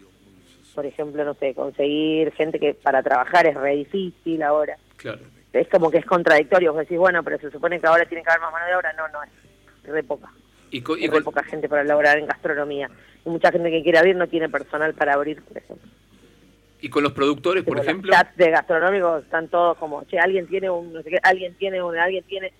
Por 0.75 0.85
ejemplo, 0.85 1.25
no 1.25 1.33
sé, 1.33 1.55
conseguir 1.55 2.31
gente 2.33 2.59
que 2.59 2.75
para 2.75 3.01
trabajar 3.01 3.47
es 3.47 3.55
re 3.55 3.77
difícil 3.77 4.43
ahora. 4.43 4.77
Claro. 4.97 5.21
Es 5.53 5.67
como 5.69 5.89
que 5.89 5.97
es 5.97 6.05
contradictorio. 6.05 6.71
Vos 6.73 6.81
decís, 6.81 6.99
bueno, 6.99 7.23
pero 7.23 7.39
se 7.39 7.49
supone 7.49 7.79
que 7.79 7.87
ahora 7.87 8.05
tiene 8.05 8.23
que 8.23 8.29
haber 8.29 8.41
más 8.41 8.51
mano 8.51 8.65
de 8.67 8.75
obra. 8.75 8.93
No, 8.93 9.07
no, 9.07 9.23
es 9.23 9.89
re 9.89 10.03
poca. 10.03 10.29
Y, 10.71 10.81
co- 10.81 10.97
con- 11.09 11.23
poca 11.23 11.43
gente 11.43 11.69
para 11.69 11.83
laborar 11.83 12.17
en 12.17 12.25
gastronomía. 12.27 12.89
Y 13.25 13.29
mucha 13.29 13.51
gente 13.51 13.69
que 13.71 13.83
quiere 13.83 13.97
abrir 13.99 14.15
no 14.15 14.27
tiene 14.27 14.49
personal 14.49 14.93
para 14.93 15.13
abrir, 15.13 15.41
por 15.43 15.57
ejemplo. 15.57 15.89
y 16.81 16.89
con 16.89 17.01
los 17.03 17.11
productores, 17.13 17.63
por 17.63 17.73
Tipo, 17.73 17.77
los 17.77 17.85
ejemplo, 17.87 18.11
chats 18.13 18.37
de 18.37 18.51
gastronómicos 18.51 19.23
están 19.23 19.47
todos 19.47 19.77
como, 19.77 20.03
che, 20.05 20.19
alguien 20.19 20.45
tiene 20.47 20.69
un, 20.69 20.93
no 20.93 21.01
sé 21.01 21.09
qué, 21.09 21.19
alguien 21.23 21.55
tiene 21.55 21.81
un, 21.81 21.97
alguien 21.97 22.23
tiene, 22.25 22.53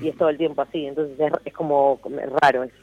y 0.00 0.08
es 0.08 0.16
todo 0.16 0.28
el 0.28 0.36
tiempo 0.38 0.62
así. 0.62 0.86
Entonces 0.86 1.18
es, 1.18 1.32
es 1.44 1.52
como 1.52 2.00
raro 2.40 2.62
eso. 2.64 2.74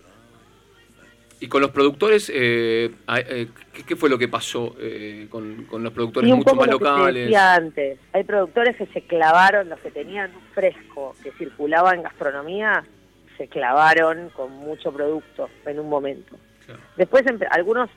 y 1.39 1.47
con 1.47 1.61
los 1.61 1.71
productores, 1.71 2.29
eh, 2.33 2.91
eh, 3.17 3.47
¿qué, 3.73 3.83
qué 3.83 3.95
fue 3.95 4.09
lo 4.09 4.17
que 4.19 4.27
pasó 4.27 4.75
eh, 4.79 5.27
con, 5.29 5.63
con 5.65 5.81
los 5.81 5.91
productores 5.93 6.29
Y 6.29 6.33
un 6.33 6.39
mucho 6.39 6.51
poco 6.51 6.61
más 6.61 6.69
lo 6.71 6.77
que 6.79 6.85
te 6.85 6.91
locales? 6.91 7.23
decía 7.25 7.53
antes, 7.55 7.99
hay 8.13 8.23
productores 8.25 8.75
que 8.75 8.85
se 8.87 9.01
clavaron, 9.03 9.69
los 9.69 9.79
que 9.79 9.89
tenían 9.91 10.29
un 10.35 10.41
fresco 10.53 11.15
que 11.23 11.31
circulaba 11.33 11.93
en 11.95 12.03
gastronomía, 12.03 12.83
se 13.41 13.47
clavaron 13.47 14.29
con 14.29 14.51
mucho 14.51 14.91
producto 14.91 15.49
en 15.65 15.79
un 15.79 15.89
momento. 15.89 16.35
Claro. 16.63 16.79
Después 16.95 17.25
empe- 17.25 17.47
algunos 17.49 17.89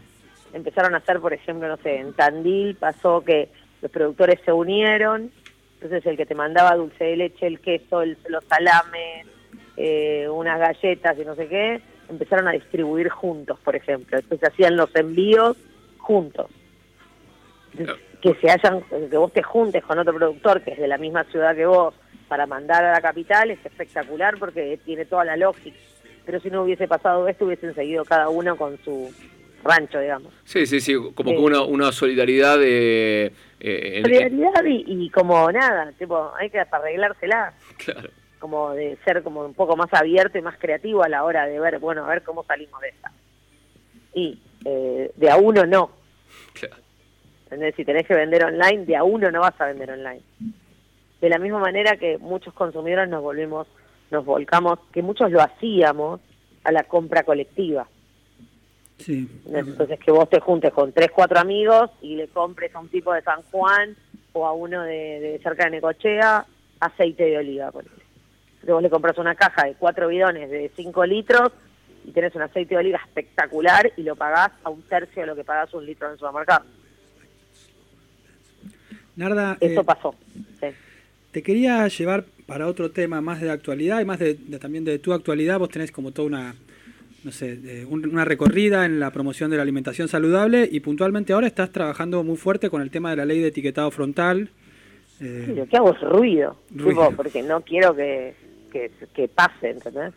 empezaron 0.55 0.95
a 0.95 0.99
hacer, 0.99 1.21
por 1.21 1.35
ejemplo, 1.35 1.69
no 1.69 1.77
sé, 1.77 1.99
en 1.99 2.15
Tandil 2.15 2.77
pasó 2.77 3.21
que 3.21 3.51
los 3.83 3.91
productores 3.91 4.41
se 4.43 4.53
unieron, 4.53 5.31
entonces 5.75 6.07
el 6.07 6.17
que 6.17 6.25
te 6.25 6.35
mandaba 6.35 6.75
dulce 6.77 7.05
de 7.05 7.17
leche, 7.17 7.47
el 7.47 7.61
queso, 7.61 8.01
el- 8.01 8.17
los 8.29 8.43
salames, 8.45 9.27
eh, 9.77 10.27
unas 10.31 10.59
galletas 10.59 11.19
y 11.19 11.25
no 11.27 11.35
sé 11.35 11.47
qué, 11.49 11.83
empezaron 12.09 12.49
a 12.49 12.53
distribuir 12.53 13.11
juntos, 13.11 13.59
por 13.63 13.77
ejemplo. 13.77 14.17
Entonces 14.17 14.49
hacían 14.49 14.77
los 14.77 14.95
envíos 14.97 15.59
juntos. 15.99 16.47
Que 18.23 18.35
se 18.41 18.51
hayan, 18.51 18.81
que 19.11 19.17
vos 19.19 19.31
te 19.33 19.43
juntes 19.43 19.83
con 19.85 19.99
otro 19.99 20.15
productor 20.15 20.63
que 20.63 20.71
es 20.73 20.79
de 20.79 20.89
la 20.89 20.97
misma 20.97 21.25
ciudad 21.25 21.55
que 21.55 21.67
vos 21.67 21.95
para 22.29 22.47
mandar 22.47 22.85
a 22.85 22.93
la 22.93 23.01
capital 23.01 23.51
es 23.51 23.65
espectacular 23.65 24.37
porque 24.39 24.79
tiene 24.85 25.05
toda 25.05 25.25
la 25.25 25.37
lógica. 25.37 25.77
Pero 26.25 26.41
si 26.41 26.51
no 26.51 26.63
hubiese 26.63 26.89
pasado 26.89 27.29
esto, 27.29 27.45
hubiesen 27.45 27.75
seguido 27.75 28.05
cada 28.05 28.29
uno 28.29 28.57
con 28.57 28.79
su 28.83 29.13
rancho, 29.63 29.99
digamos. 30.01 30.33
Sí, 30.45 30.67
sí, 30.67 30.81
sí, 30.81 30.95
como 31.15 31.31
que 31.31 31.37
una, 31.39 31.63
una 31.63 31.93
solidaridad 31.93 32.59
de... 32.59 33.33
eh, 33.61 34.01
Solidaridad 34.03 34.65
y, 34.65 34.85
y 34.87 35.11
como 35.11 35.51
nada, 35.53 35.93
tipo, 35.99 36.33
hay 36.39 36.51
que 36.51 36.61
arreglársela, 36.61 37.53
claro, 37.79 38.09
como 38.39 38.73
de 38.73 38.99
ser 39.05 39.23
como 39.23 39.45
un 39.45 39.55
poco 39.55 39.77
más 39.77 39.93
abierto 39.93 40.39
y 40.39 40.43
más 40.43 40.59
creativo 40.59 41.03
a 41.03 41.09
la 41.09 41.25
hora 41.25 41.47
de 41.47 41.59
ver, 41.61 41.79
bueno, 41.79 42.05
a 42.05 42.09
ver 42.09 42.23
cómo 42.23 42.45
salimos 42.45 42.81
de 42.81 42.89
esta. 42.89 43.11
Y 44.15 44.39
eh, 44.65 45.11
de 45.17 45.31
a 45.31 45.37
uno 45.37 45.65
no, 45.67 45.91
claro. 46.53 46.77
Si 47.77 47.85
tenés 47.85 48.07
que 48.07 48.15
vender 48.15 48.45
online, 48.45 48.85
de 48.85 48.97
a 48.97 49.05
uno 49.05 49.31
no 49.31 49.41
vas 49.41 49.59
a 49.61 49.67
vender 49.67 49.91
online. 49.93 50.21
De 51.25 51.31
la 51.31 51.39
misma 51.39 51.59
manera 51.59 51.97
que 51.97 52.19
muchos 52.19 52.53
consumidores 52.53 53.09
nos 53.09 53.23
volvimos, 53.23 53.67
nos 54.11 54.27
volcamos, 54.27 54.79
que 54.93 55.01
muchos 55.01 55.31
lo 55.31 55.41
hacíamos 55.41 56.21
a 56.65 56.71
la 56.71 56.83
compra 56.83 57.23
colectiva. 57.23 57.89
Sí. 58.99 59.27
Entonces 59.51 59.99
que 60.01 60.11
vos 60.11 60.29
te 60.29 60.39
juntes 60.41 60.71
con 60.75 60.93
tres, 60.93 61.11
cuatro 61.11 61.39
amigos 61.39 61.91
y 62.03 62.17
le 62.17 62.29
compres 62.29 62.75
a 62.75 62.81
un 62.81 62.91
tipo 62.91 63.15
de 63.15 63.23
San 63.23 63.41
Juan 63.51 63.97
o 64.35 64.47
a 64.47 64.53
uno 64.53 64.83
de, 64.83 65.19
de 65.19 65.41
cerca 65.43 65.65
de 65.65 65.71
Necochea 65.71 66.45
aceite 66.79 67.25
de 67.25 67.39
oliva. 67.39 67.73
ponele. 67.73 67.95
Vos 68.69 68.83
le 68.83 68.91
compras 68.91 69.17
una 69.17 69.35
caja 69.35 69.65
de 69.65 69.77
cuatro 69.77 70.09
bidones 70.09 70.51
de 70.51 70.71
5 70.77 71.07
litros 71.07 71.53
y 72.05 72.11
tenés 72.11 72.35
un 72.35 72.43
aceite 72.43 72.75
de 72.75 72.81
oliva 72.81 73.01
espectacular 73.03 73.91
y 73.97 74.03
lo 74.03 74.15
pagás 74.15 74.51
a 74.63 74.69
un 74.69 74.83
tercio 74.83 75.23
de 75.23 75.29
lo 75.29 75.35
que 75.35 75.45
pagás 75.45 75.73
un 75.73 75.87
litro 75.87 76.07
en 76.07 76.13
el 76.13 76.19
supermercado. 76.19 76.67
Narda, 79.17 79.57
Eso 79.59 79.81
eh, 79.81 79.85
pasó. 79.85 80.15
Sí. 80.61 80.67
Te 81.35 81.43
quería 81.43 81.87
llevar 81.89 82.25
para 82.47 82.69
otro 82.69 82.93
tema 82.93 83.21
más 83.21 83.41
de 83.41 83.51
actualidad 83.51 84.01
y 84.01 84.05
más 84.05 84.21
de, 84.21 84.35
de- 84.35 84.59
también 84.61 84.85
de 84.85 85.01
tu 85.01 85.13
actualidad. 85.13 85.59
Vos 85.59 85.69
tenés 85.69 85.91
como 85.91 86.13
toda 86.13 86.29
una, 86.29 86.55
no 87.25 87.33
sé, 87.33 87.57
de 87.57 87.85
un- 87.85 88.09
una 88.09 88.25
recorrida 88.25 88.87
en 88.87 89.01
la 89.01 89.11
promoción 89.11 89.51
de 89.51 89.57
la 89.57 89.63
alimentación 89.65 90.07
saludable 90.07 90.69
y 90.71 90.79
puntualmente 90.79 91.33
ahora 91.33 91.49
estás 91.49 91.73
trabajando 91.73 92.23
muy 92.23 92.37
fuerte 92.37 92.71
con 92.71 92.83
el 92.83 92.91
tema 92.93 93.11
de 93.11 93.17
la 93.17 93.25
ley 93.25 93.41
de 93.41 93.49
etiquetado 93.49 93.91
frontal. 93.91 94.49
Eh, 95.21 95.43
Sí, 95.47 95.55
lo 95.55 95.67
que 95.67 95.77
hago 95.77 95.93
es 95.93 96.01
ruido, 96.03 96.57
Ruido. 96.71 97.09
tipo, 97.09 97.17
porque 97.17 97.43
no 97.43 97.63
quiero 97.63 97.97
que, 97.97 98.35
que, 98.73 98.93
que 99.13 99.27
pase, 99.27 99.71
¿entendés? 99.71 100.13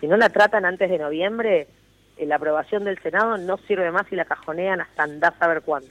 Si 0.00 0.06
no 0.06 0.18
la 0.18 0.28
tratan 0.28 0.66
antes 0.66 0.90
de 0.90 0.98
noviembre, 0.98 1.66
la 2.26 2.36
aprobación 2.36 2.84
del 2.84 2.98
Senado 3.02 3.36
no 3.38 3.58
sirve 3.68 3.90
más 3.90 4.10
y 4.10 4.16
la 4.16 4.24
cajonean 4.24 4.80
hasta 4.80 5.02
andás 5.04 5.34
a 5.40 5.48
ver 5.48 5.62
cuándo. 5.62 5.88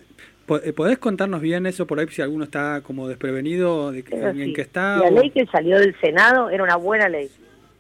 eh, 0.64 0.74
¿Podés 0.74 0.98
contarnos 0.98 1.42
bien 1.42 1.66
eso 1.66 1.86
por 1.86 2.00
ahí 2.00 2.08
si 2.08 2.22
alguno 2.22 2.46
está 2.46 2.82
como 2.82 3.08
desprevenido 3.08 3.92
de 3.92 4.04
que- 4.04 4.16
en 4.16 4.26
así. 4.28 4.54
qué 4.54 4.62
está? 4.62 4.98
La 4.98 5.08
o- 5.08 5.12
ley 5.12 5.30
que 5.32 5.46
salió 5.48 5.78
del 5.80 5.94
Senado 6.00 6.50
era 6.50 6.64
una 6.64 6.78
buena 6.78 7.10
ley, 7.10 7.30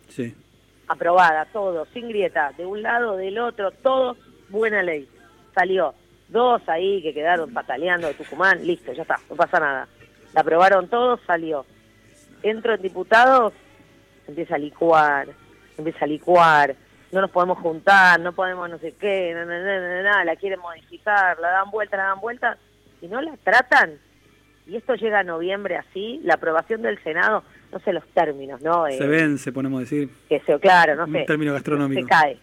Sí. 0.09 0.33
aprobada, 0.87 1.45
todo, 1.53 1.85
sin 1.93 2.07
grieta, 2.09 2.51
de 2.57 2.65
un 2.65 2.81
lado, 2.81 3.15
del 3.17 3.39
otro, 3.39 3.71
todo 3.71 4.17
buena 4.49 4.83
ley. 4.83 5.07
Salió 5.55 5.93
dos 6.29 6.61
ahí 6.67 7.01
que 7.01 7.13
quedaron 7.13 7.53
pataleando 7.53 8.07
de 8.07 8.13
Tucumán, 8.15 8.65
listo, 8.65 8.91
ya 8.93 9.03
está, 9.03 9.17
no 9.29 9.35
pasa 9.37 9.59
nada. 9.61 9.87
La 10.33 10.41
aprobaron 10.41 10.89
todos, 10.89 11.19
salió. 11.25 11.65
Entro 12.43 12.73
en 12.75 12.81
diputados, 12.81 13.53
empieza 14.27 14.55
a 14.55 14.57
licuar, 14.57 15.29
empieza 15.77 16.03
a 16.03 16.07
licuar, 16.07 16.75
no 17.11 17.21
nos 17.21 17.31
podemos 17.31 17.57
juntar, 17.59 18.19
no 18.19 18.33
podemos 18.33 18.69
no 18.69 18.77
sé 18.79 18.93
qué, 18.99 19.33
na, 19.33 19.45
na, 19.45 20.01
na, 20.03 20.25
la 20.25 20.35
quieren 20.35 20.59
modificar, 20.59 21.39
la 21.39 21.49
dan 21.51 21.71
vuelta, 21.71 21.97
la 21.97 22.03
dan 22.03 22.19
vuelta, 22.19 22.57
y 23.01 23.07
no 23.07 23.21
la 23.21 23.35
tratan. 23.43 23.99
Y 24.65 24.75
esto 24.75 24.95
llega 24.95 25.19
a 25.19 25.23
noviembre 25.23 25.77
así, 25.77 26.19
la 26.23 26.33
aprobación 26.33 26.81
del 26.81 27.01
Senado, 27.01 27.43
no 27.71 27.79
sé 27.79 27.93
los 27.93 28.05
términos, 28.09 28.61
¿no? 28.61 28.85
Eh, 28.87 28.97
Se 28.97 29.07
vence, 29.07 29.51
podemos 29.53 29.79
decir. 29.79 30.09
que 30.27 30.39
se, 30.41 30.59
claro, 30.59 30.95
no 30.95 31.05
Un 31.05 31.13
sé. 31.13 31.23
término 31.25 31.53
gastronómico. 31.53 32.01
Se 32.01 32.07
cae. 32.07 32.37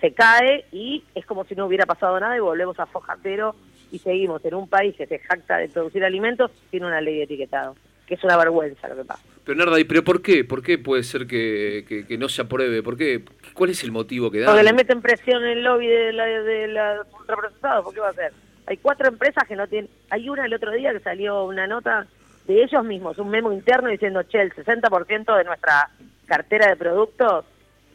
Se 0.00 0.12
cae 0.14 0.64
y 0.72 1.04
es 1.14 1.24
como 1.26 1.44
si 1.44 1.54
no 1.54 1.66
hubiera 1.66 1.84
pasado 1.86 2.18
nada 2.18 2.36
y 2.36 2.40
volvemos 2.40 2.78
a 2.80 2.86
fojatero 2.86 3.54
y 3.92 3.98
seguimos 3.98 4.42
en 4.46 4.54
un 4.54 4.66
país 4.68 4.96
que 4.96 5.06
se 5.06 5.18
jacta 5.18 5.58
de 5.58 5.68
producir 5.68 6.02
alimentos 6.04 6.50
sin 6.70 6.84
una 6.84 7.00
ley 7.02 7.18
de 7.18 7.24
etiquetado, 7.24 7.76
que 8.06 8.14
es 8.14 8.24
una 8.24 8.36
vergüenza 8.38 8.88
lo 8.88 8.96
que 8.96 9.04
pasa. 9.04 9.22
Pero 9.44 9.56
Narda, 9.58 9.78
¿y 9.80 9.84
pero 9.84 10.04
por 10.04 10.22
qué? 10.22 10.44
¿Por 10.44 10.62
qué 10.62 10.78
puede 10.78 11.02
ser 11.02 11.26
que, 11.26 11.84
que- 11.88 12.06
que 12.06 12.16
no 12.18 12.28
se 12.28 12.42
apruebe? 12.42 12.82
¿Por 12.82 12.96
qué? 12.96 13.22
¿Cuál 13.54 13.70
es 13.70 13.82
el 13.82 13.90
motivo 13.90 14.30
que 14.30 14.38
da? 14.40 14.46
Porque 14.46 14.62
le 14.62 14.72
meten 14.72 15.02
presión 15.02 15.42
en 15.44 15.58
el 15.58 15.64
lobby 15.64 15.86
de 15.88 16.12
la, 16.12 16.24
de 16.26 16.68
la 16.68 17.02
ultraprocesados, 17.18 17.84
¿por 17.84 17.92
qué 17.94 18.00
va 18.00 18.08
a 18.10 18.14
ser? 18.14 18.32
Hay 18.66 18.76
cuatro 18.76 19.08
empresas 19.08 19.42
que 19.48 19.56
no 19.56 19.66
tienen... 19.66 19.90
Hay 20.10 20.28
una 20.28 20.46
el 20.46 20.54
otro 20.54 20.70
día 20.70 20.92
que 20.92 21.00
salió 21.00 21.44
una 21.44 21.66
nota 21.66 22.06
de 22.46 22.62
ellos 22.62 22.84
mismos, 22.84 23.18
un 23.18 23.30
memo 23.30 23.52
interno 23.52 23.88
diciendo, 23.88 24.22
che, 24.22 24.40
el 24.40 24.52
60% 24.54 25.36
de 25.36 25.44
nuestra 25.44 25.90
cartera 26.26 26.68
de 26.68 26.76
productos 26.76 27.44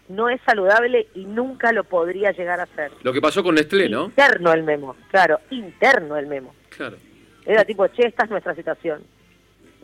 no 0.09 0.29
es 0.29 0.39
saludable 0.45 1.07
y 1.15 1.25
nunca 1.25 1.71
lo 1.71 1.83
podría 1.85 2.31
llegar 2.31 2.59
a 2.59 2.65
ser. 2.67 2.91
Lo 3.03 3.13
que 3.13 3.21
pasó 3.21 3.41
con 3.43 3.55
Nestlé, 3.55 3.89
¿no? 3.89 4.05
Interno 4.05 4.51
el 4.53 4.63
memo, 4.63 4.95
claro, 5.09 5.39
interno 5.49 6.17
el 6.17 6.27
memo. 6.27 6.53
Claro. 6.75 6.97
Era 7.45 7.63
tipo, 7.63 7.87
che, 7.87 8.07
esta 8.07 8.25
es 8.25 8.29
nuestra 8.29 8.53
situación. 8.55 9.01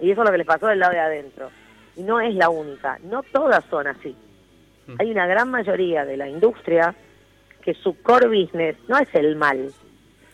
Y 0.04 0.12
eso 0.12 0.22
es 0.22 0.26
lo 0.26 0.32
que 0.34 0.40
les 0.40 0.48
pasó 0.48 0.68
del 0.68 0.80
lado 0.80 0.92
de 0.92 1.00
adentro. 1.00 1.50
Y 1.96 2.04
no 2.04 2.20
es 2.20 2.36
la 2.36 2.50
única, 2.50 3.00
no 3.04 3.24
todas 3.24 3.64
son 3.70 3.88
así. 3.88 4.14
Mm. 4.86 4.96
Hay 5.00 5.12
una 5.12 5.26
gran 5.28 5.50
mayoría 5.50 6.04
de 6.04 6.18
la 6.18 6.28
industria 6.28 6.94
que 7.62 7.74
su 7.74 8.02
core 8.02 8.28
business 8.28 8.76
no 8.90 8.98
es 8.98 9.08
el 9.14 9.38
mal. 9.38 9.72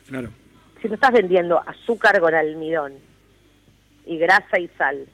Claro. 0.08 0.30
Si 0.82 0.88
no 0.88 0.96
estás 0.96 1.12
vendiendo 1.12 1.62
azúcar 1.64 2.20
con 2.20 2.34
almidón 2.34 2.94
y 4.08 4.18
grasa 4.18 4.58
y 4.60 4.68
sal, 4.70 5.06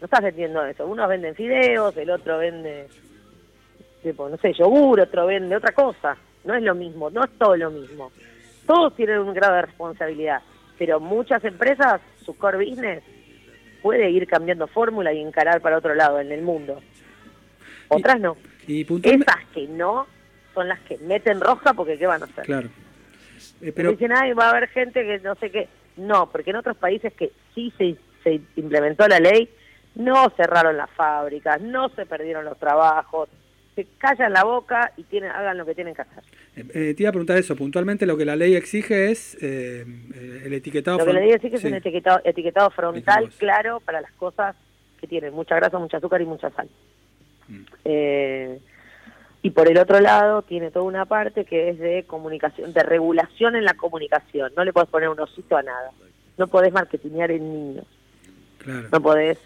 no 0.00 0.06
estás 0.06 0.22
vendiendo 0.22 0.64
eso. 0.64 0.86
Unos 0.86 1.06
venden 1.06 1.34
fideos, 1.34 1.94
el 1.98 2.08
otro 2.08 2.38
vende, 2.38 2.88
tipo, 4.02 4.26
no 4.30 4.38
sé, 4.38 4.54
yogur, 4.54 5.00
otro 5.00 5.26
vende 5.26 5.54
otra 5.54 5.72
cosa. 5.72 6.16
No 6.44 6.54
es 6.54 6.62
lo 6.62 6.74
mismo, 6.74 7.10
no 7.10 7.24
es 7.24 7.30
todo 7.38 7.54
lo 7.54 7.70
mismo. 7.70 8.10
Todos 8.66 8.96
tienen 8.96 9.18
un 9.18 9.34
grado 9.34 9.56
de 9.56 9.62
responsabilidad, 9.62 10.40
pero 10.78 10.98
muchas 10.98 11.44
empresas, 11.44 12.00
su 12.24 12.38
core 12.38 12.56
business, 12.56 13.02
puede 13.86 14.10
ir 14.10 14.26
cambiando 14.26 14.66
fórmula 14.66 15.12
y 15.12 15.20
encarar 15.20 15.60
para 15.60 15.78
otro 15.78 15.94
lado 15.94 16.18
en 16.18 16.32
el 16.32 16.42
mundo. 16.42 16.82
Otras 17.86 18.18
no. 18.18 18.36
Y. 18.66 18.80
Esas 18.82 19.44
que 19.54 19.68
no 19.68 20.08
son 20.54 20.66
las 20.66 20.80
que 20.80 20.98
meten 20.98 21.40
roja 21.40 21.72
porque 21.72 21.96
¿qué 21.96 22.04
van 22.04 22.20
a 22.22 22.24
hacer? 22.24 22.44
Claro. 22.44 22.68
Eh, 23.60 23.70
pero 23.70 23.92
dicen, 23.92 24.10
ay, 24.12 24.32
va 24.32 24.46
a 24.46 24.50
haber 24.50 24.68
gente 24.70 25.06
que 25.06 25.20
no 25.20 25.36
sé 25.36 25.52
qué. 25.52 25.68
No, 25.96 26.28
porque 26.32 26.50
en 26.50 26.56
otros 26.56 26.76
países 26.76 27.12
que 27.12 27.30
sí 27.54 27.72
se, 27.78 27.96
se 28.24 28.40
implementó 28.56 29.06
la 29.06 29.20
ley, 29.20 29.48
no 29.94 30.30
cerraron 30.30 30.76
las 30.76 30.90
fábricas, 30.90 31.60
no 31.60 31.88
se 31.90 32.06
perdieron 32.06 32.44
los 32.44 32.58
trabajos, 32.58 33.28
se 33.76 33.86
callan 33.98 34.32
la 34.32 34.42
boca 34.42 34.90
y 34.96 35.04
tienen, 35.04 35.30
hagan 35.30 35.58
lo 35.58 35.64
que 35.64 35.76
tienen 35.76 35.94
que 35.94 36.02
hacer. 36.02 36.24
Eh, 36.56 36.94
te 36.94 37.02
iba 37.02 37.10
a 37.10 37.12
preguntar 37.12 37.36
eso. 37.38 37.54
Puntualmente 37.56 38.06
lo 38.06 38.16
que 38.16 38.24
la 38.24 38.34
ley 38.36 38.54
exige 38.54 39.10
es 39.10 39.36
eh, 39.42 39.84
eh, 40.14 40.42
el 40.46 40.52
etiquetado 40.54 40.98
Lo 40.98 41.04
que 41.04 41.12
le 41.12 41.20
fron- 41.20 41.24
digo 41.26 41.38
sí 41.40 41.50
es 41.54 41.64
un 41.64 41.74
etiquetado, 41.74 42.20
etiquetado 42.24 42.70
frontal 42.70 43.16
Dijimos. 43.24 43.36
claro 43.38 43.80
para 43.80 44.00
las 44.00 44.12
cosas 44.12 44.56
que 45.00 45.06
tienen 45.06 45.34
mucha 45.34 45.54
grasa, 45.56 45.78
mucha 45.78 45.98
azúcar 45.98 46.22
y 46.22 46.26
mucha 46.26 46.50
sal. 46.50 46.68
Mm. 47.48 47.62
Eh, 47.84 48.58
y 49.42 49.50
por 49.50 49.68
el 49.70 49.78
otro 49.78 50.00
lado 50.00 50.42
tiene 50.42 50.70
toda 50.70 50.84
una 50.86 51.04
parte 51.04 51.44
que 51.44 51.68
es 51.68 51.78
de 51.78 52.04
comunicación, 52.04 52.72
de 52.72 52.82
regulación 52.82 53.54
en 53.54 53.64
la 53.64 53.74
comunicación. 53.74 54.50
No 54.56 54.64
le 54.64 54.72
puedes 54.72 54.88
poner 54.88 55.08
un 55.08 55.20
osito 55.20 55.56
a 55.56 55.62
nada. 55.62 55.90
No 56.38 56.48
podés 56.48 56.72
marketinear 56.72 57.30
en 57.30 57.52
niños. 57.52 57.86
Claro. 58.58 58.88
No 58.90 59.00
podés 59.00 59.38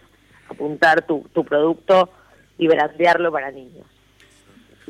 apuntar 0.48 1.02
tu, 1.06 1.26
tu 1.34 1.44
producto 1.44 2.08
y 2.56 2.66
brandearlo 2.68 3.30
para 3.30 3.50
niños. 3.50 3.84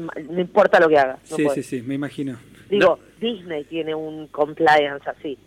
No 0.00 0.40
importa 0.40 0.80
lo 0.80 0.88
que 0.88 0.98
hagas. 0.98 1.18
no 1.30 1.36
sí, 1.36 1.48
sí, 1.54 1.62
sí, 1.62 1.82
me 1.82 1.94
imagino. 1.94 2.38
Digo, 2.68 2.98
Disney 3.20 3.64
tiene 3.64 3.94
un 3.94 4.28
compliance 4.28 5.08
así. 5.08 5.38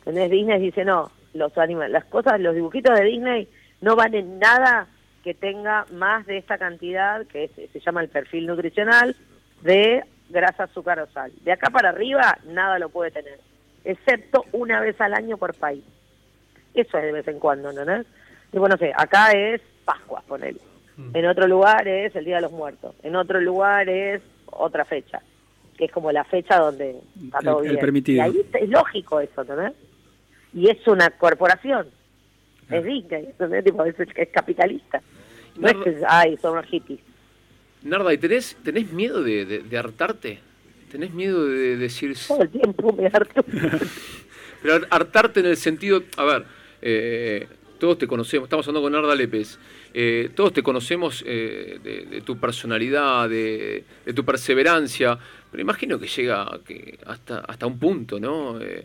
¿Entendés? 0.00 0.30
Disney 0.30 0.60
dice, 0.60 0.84
no, 0.84 1.10
los 1.34 1.56
animales, 1.58 1.92
las 1.92 2.04
cosas, 2.06 2.40
los 2.40 2.54
dibujitos 2.54 2.96
de 2.98 3.04
Disney 3.04 3.48
no 3.80 3.94
valen 3.96 4.38
nada 4.38 4.86
que 5.22 5.34
tenga 5.34 5.86
más 5.92 6.24
de 6.26 6.38
esta 6.38 6.58
cantidad, 6.58 7.26
que 7.26 7.44
es- 7.44 7.70
se 7.72 7.80
llama 7.80 8.02
el 8.02 8.08
perfil 8.08 8.46
nutricional, 8.46 9.16
de 9.62 10.02
grasa, 10.28 10.64
azúcar 10.64 11.00
o 11.00 11.06
sal. 11.10 11.32
De 11.42 11.52
acá 11.52 11.70
para 11.70 11.88
arriba, 11.90 12.38
nada 12.46 12.78
lo 12.78 12.88
puede 12.88 13.10
tener, 13.10 13.38
excepto 13.84 14.44
una 14.52 14.80
vez 14.80 15.00
al 15.00 15.14
año 15.14 15.36
por 15.36 15.54
país. 15.54 15.82
Eso 16.74 16.98
es 16.98 17.04
de 17.04 17.12
vez 17.12 17.26
en 17.28 17.38
cuando, 17.38 17.72
¿no? 17.72 17.82
Y 18.52 18.58
bueno, 18.58 18.74
no 18.74 18.78
sé, 18.78 18.92
acá 18.96 19.32
es 19.32 19.60
Pascua, 19.84 20.22
ponele. 20.26 20.60
En 21.12 21.26
otro 21.26 21.46
lugar 21.46 21.86
es 21.86 22.14
el 22.16 22.24
Día 22.24 22.36
de 22.36 22.42
los 22.42 22.52
Muertos. 22.52 22.94
En 23.02 23.16
otro 23.16 23.40
lugar 23.40 23.88
es 23.88 24.22
otra 24.46 24.84
fecha, 24.86 25.20
que 25.76 25.84
es 25.86 25.92
como 25.92 26.10
la 26.10 26.24
fecha 26.24 26.58
donde 26.58 26.96
está 27.24 27.38
El- 27.40 27.44
todo 27.44 27.60
el 27.62 27.68
bien. 27.68 27.80
permitido. 27.80 28.16
Y 28.18 28.20
ahí 28.20 28.46
es 28.62 28.68
lógico 28.70 29.20
eso, 29.20 29.44
¿no? 29.44 29.74
Y 30.54 30.70
es 30.70 30.86
una 30.88 31.10
corporación. 31.10 31.86
Es 32.70 32.82
Disney, 32.84 33.26
¿entendés? 33.26 33.64
Tipo, 33.64 33.84
es, 33.84 33.94
es 34.00 34.28
capitalista. 34.30 35.02
No 35.58 35.68
es 35.68 35.74
que, 35.76 35.96
ay, 36.08 36.36
son 36.38 36.52
unos 36.52 36.66
hippies. 36.66 37.00
Narda, 37.82 38.12
¿y 38.14 38.18
tenés, 38.18 38.56
tenés 38.64 38.90
miedo 38.90 39.22
de, 39.22 39.44
de- 39.44 39.58
de 39.60 39.78
hartarte? 39.78 40.40
¿Tenés 40.90 41.12
miedo 41.12 41.44
de 41.46 41.76
decir... 41.76 42.16
Todo 42.26 42.42
el 42.42 42.48
tiempo 42.50 42.92
me 42.92 43.06
harto. 43.06 43.42
Pero 44.62 44.74
har- 44.76 44.86
hartarte 44.90 45.40
en 45.40 45.46
el 45.46 45.56
sentido, 45.56 46.02
a 46.16 46.24
ver, 46.24 46.44
eh, 46.82 47.46
todos 47.78 47.98
te 47.98 48.06
conocemos, 48.06 48.46
estamos 48.46 48.66
hablando 48.66 48.84
con 48.86 48.92
Narda 48.92 49.14
Lépez, 49.14 49.58
eh, 49.94 50.30
todos 50.34 50.52
te 50.52 50.62
conocemos 50.62 51.22
eh, 51.26 51.78
de, 51.82 52.06
de 52.06 52.20
tu 52.22 52.38
personalidad, 52.38 53.28
de, 53.28 53.84
de 54.04 54.12
tu 54.12 54.24
perseverancia, 54.24 55.18
pero 55.50 55.60
imagino 55.62 55.98
que 55.98 56.06
llega 56.06 56.60
que 56.66 56.98
hasta, 57.06 57.40
hasta 57.40 57.66
un 57.66 57.78
punto, 57.78 58.18
¿no? 58.18 58.60
Eh, 58.60 58.84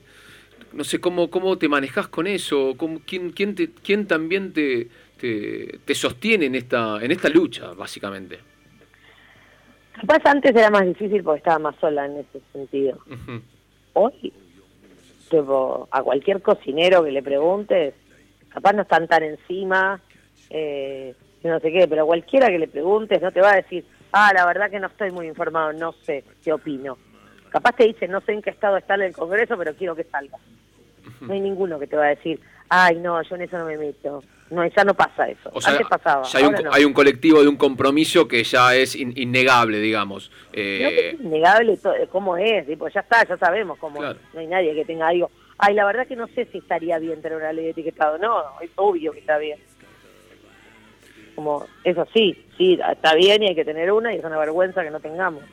no 0.74 0.84
sé 0.84 1.00
cómo, 1.00 1.30
cómo 1.30 1.58
te 1.58 1.68
manejas 1.68 2.08
con 2.08 2.28
eso, 2.28 2.76
cómo, 2.78 3.02
quién, 3.06 3.32
quién, 3.32 3.56
te- 3.56 3.72
quién 3.72 4.08
también 4.08 4.54
te, 4.54 4.88
te, 5.20 5.80
te 5.84 5.96
sostiene 5.96 6.46
en 6.46 6.56
esta, 6.56 7.04
en 7.04 7.12
esta 7.12 7.28
lucha, 7.30 7.74
básicamente. 7.74 8.40
Capaz 9.94 10.22
antes 10.26 10.56
era 10.56 10.70
más 10.70 10.86
difícil 10.86 11.22
porque 11.24 11.40
estaba 11.40 11.60
más 11.60 11.76
sola 11.82 12.06
en 12.06 12.18
ese 12.20 12.40
sentido. 12.54 12.98
Hoy, 13.94 14.32
tipo, 15.30 15.88
a 15.92 16.02
cualquier 16.02 16.42
cocinero 16.42 17.04
que 17.04 17.12
le 17.12 17.22
preguntes, 17.22 17.94
capaz 18.54 18.74
no 18.74 18.82
están 18.84 19.08
tan 19.08 19.24
encima, 19.24 20.02
eh, 20.50 21.14
no 21.44 21.60
sé 21.60 21.72
qué, 21.72 21.88
pero 21.88 22.06
cualquiera 22.06 22.48
que 22.48 22.60
le 22.60 22.68
preguntes 22.68 23.22
no 23.22 23.32
te 23.32 23.42
va 23.42 23.52
a 23.54 23.56
decir, 23.58 23.86
ah, 24.12 24.32
la 24.34 24.46
verdad 24.46 24.70
que 24.70 24.80
no 24.80 24.88
estoy 24.88 25.12
muy 25.12 25.28
informado, 25.28 25.74
no 25.74 25.94
sé, 26.04 26.24
qué 26.44 26.54
opino. 26.54 26.98
Capaz 27.50 27.74
te 27.76 27.86
dice, 27.86 28.08
no 28.08 28.22
sé 28.22 28.34
en 28.34 28.42
qué 28.42 28.50
estado 28.52 28.78
está 28.78 28.96
en 28.96 29.02
el 29.02 29.14
Congreso, 29.14 29.58
pero 29.58 29.74
quiero 29.76 29.96
que 29.96 30.04
salga. 30.06 30.38
No 31.20 31.34
hay 31.34 31.40
ninguno 31.42 31.80
que 31.80 31.88
te 31.88 31.96
va 31.98 32.06
a 32.06 32.10
decir, 32.10 32.40
ay, 32.70 32.98
no, 32.98 33.22
yo 33.24 33.36
en 33.36 33.42
eso 33.42 33.58
no 33.58 33.66
me 33.66 33.78
meto. 33.78 34.24
No, 34.52 34.66
ya 34.68 34.84
no 34.84 34.94
pasa 34.94 35.28
eso. 35.30 35.50
O 35.54 35.62
sea, 35.62 35.72
Antes 35.72 35.88
pasaba. 35.88 36.24
ya 36.24 36.40
hay 36.40 36.46
un, 36.46 36.56
ahora 36.56 36.70
no. 36.70 36.74
hay 36.76 36.84
un 36.86 36.94
colectivo 36.94 37.42
de 37.42 37.48
un 37.48 37.56
compromiso 37.56 38.28
que 38.28 38.44
ya 38.44 38.76
es 38.76 38.96
in- 38.96 39.14
innegable, 39.16 39.80
digamos. 39.80 40.30
No, 40.30 40.52
que 40.52 40.88
Eh, 40.88 41.10
es 41.12 41.20
innegable 41.22 41.80
cómo 42.12 42.36
es, 42.38 42.68
tipo, 42.68 42.88
ya 42.90 43.00
está, 43.00 43.26
ya 43.26 43.38
sabemos 43.38 43.78
cómo 43.80 44.00
Claro. 44.00 44.20
es. 44.20 44.34
No 44.34 44.40
hay 44.42 44.48
nadie 44.48 44.76
que 44.76 44.86
tenga 44.86 45.08
algo. 45.08 45.32
Ay, 45.64 45.76
la 45.76 45.86
verdad 45.86 46.08
que 46.08 46.16
no 46.16 46.28
sé 46.30 46.48
si 46.52 46.58
estaría 46.58 46.98
bien 46.98 47.22
tener 47.22 47.38
una 47.38 47.54
ley 47.54 47.66
de 47.66 47.70
etiquetado. 47.70 48.18
No, 48.18 48.60
es 48.62 48.72
obvio 48.78 49.12
que 49.12 49.20
está 49.20 49.38
bien. 49.38 49.60
Como, 51.36 51.68
eso 51.84 52.08
sí, 52.12 52.36
sí, 52.58 52.80
está 52.92 53.14
bien 53.14 53.44
y 53.44 53.50
hay 53.50 53.56
que 53.56 53.64
tener 53.64 53.92
una 53.92 54.12
y 54.12 54.18
es 54.18 54.24
una 54.24 54.40
vergüenza 54.40 54.84
que 54.84 54.90
no 54.90 55.00
tengamos. 55.00 55.44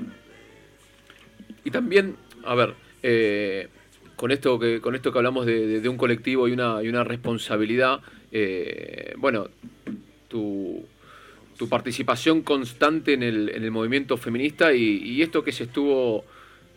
Y 1.62 1.71
también, 1.71 2.17
a 2.43 2.55
ver, 2.55 2.75
eh, 3.03 3.69
con 4.17 4.31
esto 4.31 4.59
que 4.59 4.81
con 4.81 4.95
esto 4.95 5.12
que 5.12 5.19
hablamos 5.19 5.45
de, 5.45 5.87
un 5.87 5.99
colectivo 5.99 6.49
y 6.49 6.53
una 6.53 6.83
y 6.83 6.88
una 6.88 7.05
responsabilidad, 7.05 8.00
eh, 8.33 9.12
bueno, 9.19 9.49
tu, 10.29 10.87
tu 11.59 11.69
participación 11.69 12.41
constante 12.41 13.12
en 13.12 13.23
el, 13.23 13.50
en 13.50 13.62
el 13.62 13.71
movimiento 13.71 14.17
feminista 14.17 14.73
y 14.73 15.21
esto 15.21 15.45
que 15.45 15.53
se 15.53 15.65
estuvo 15.65 16.25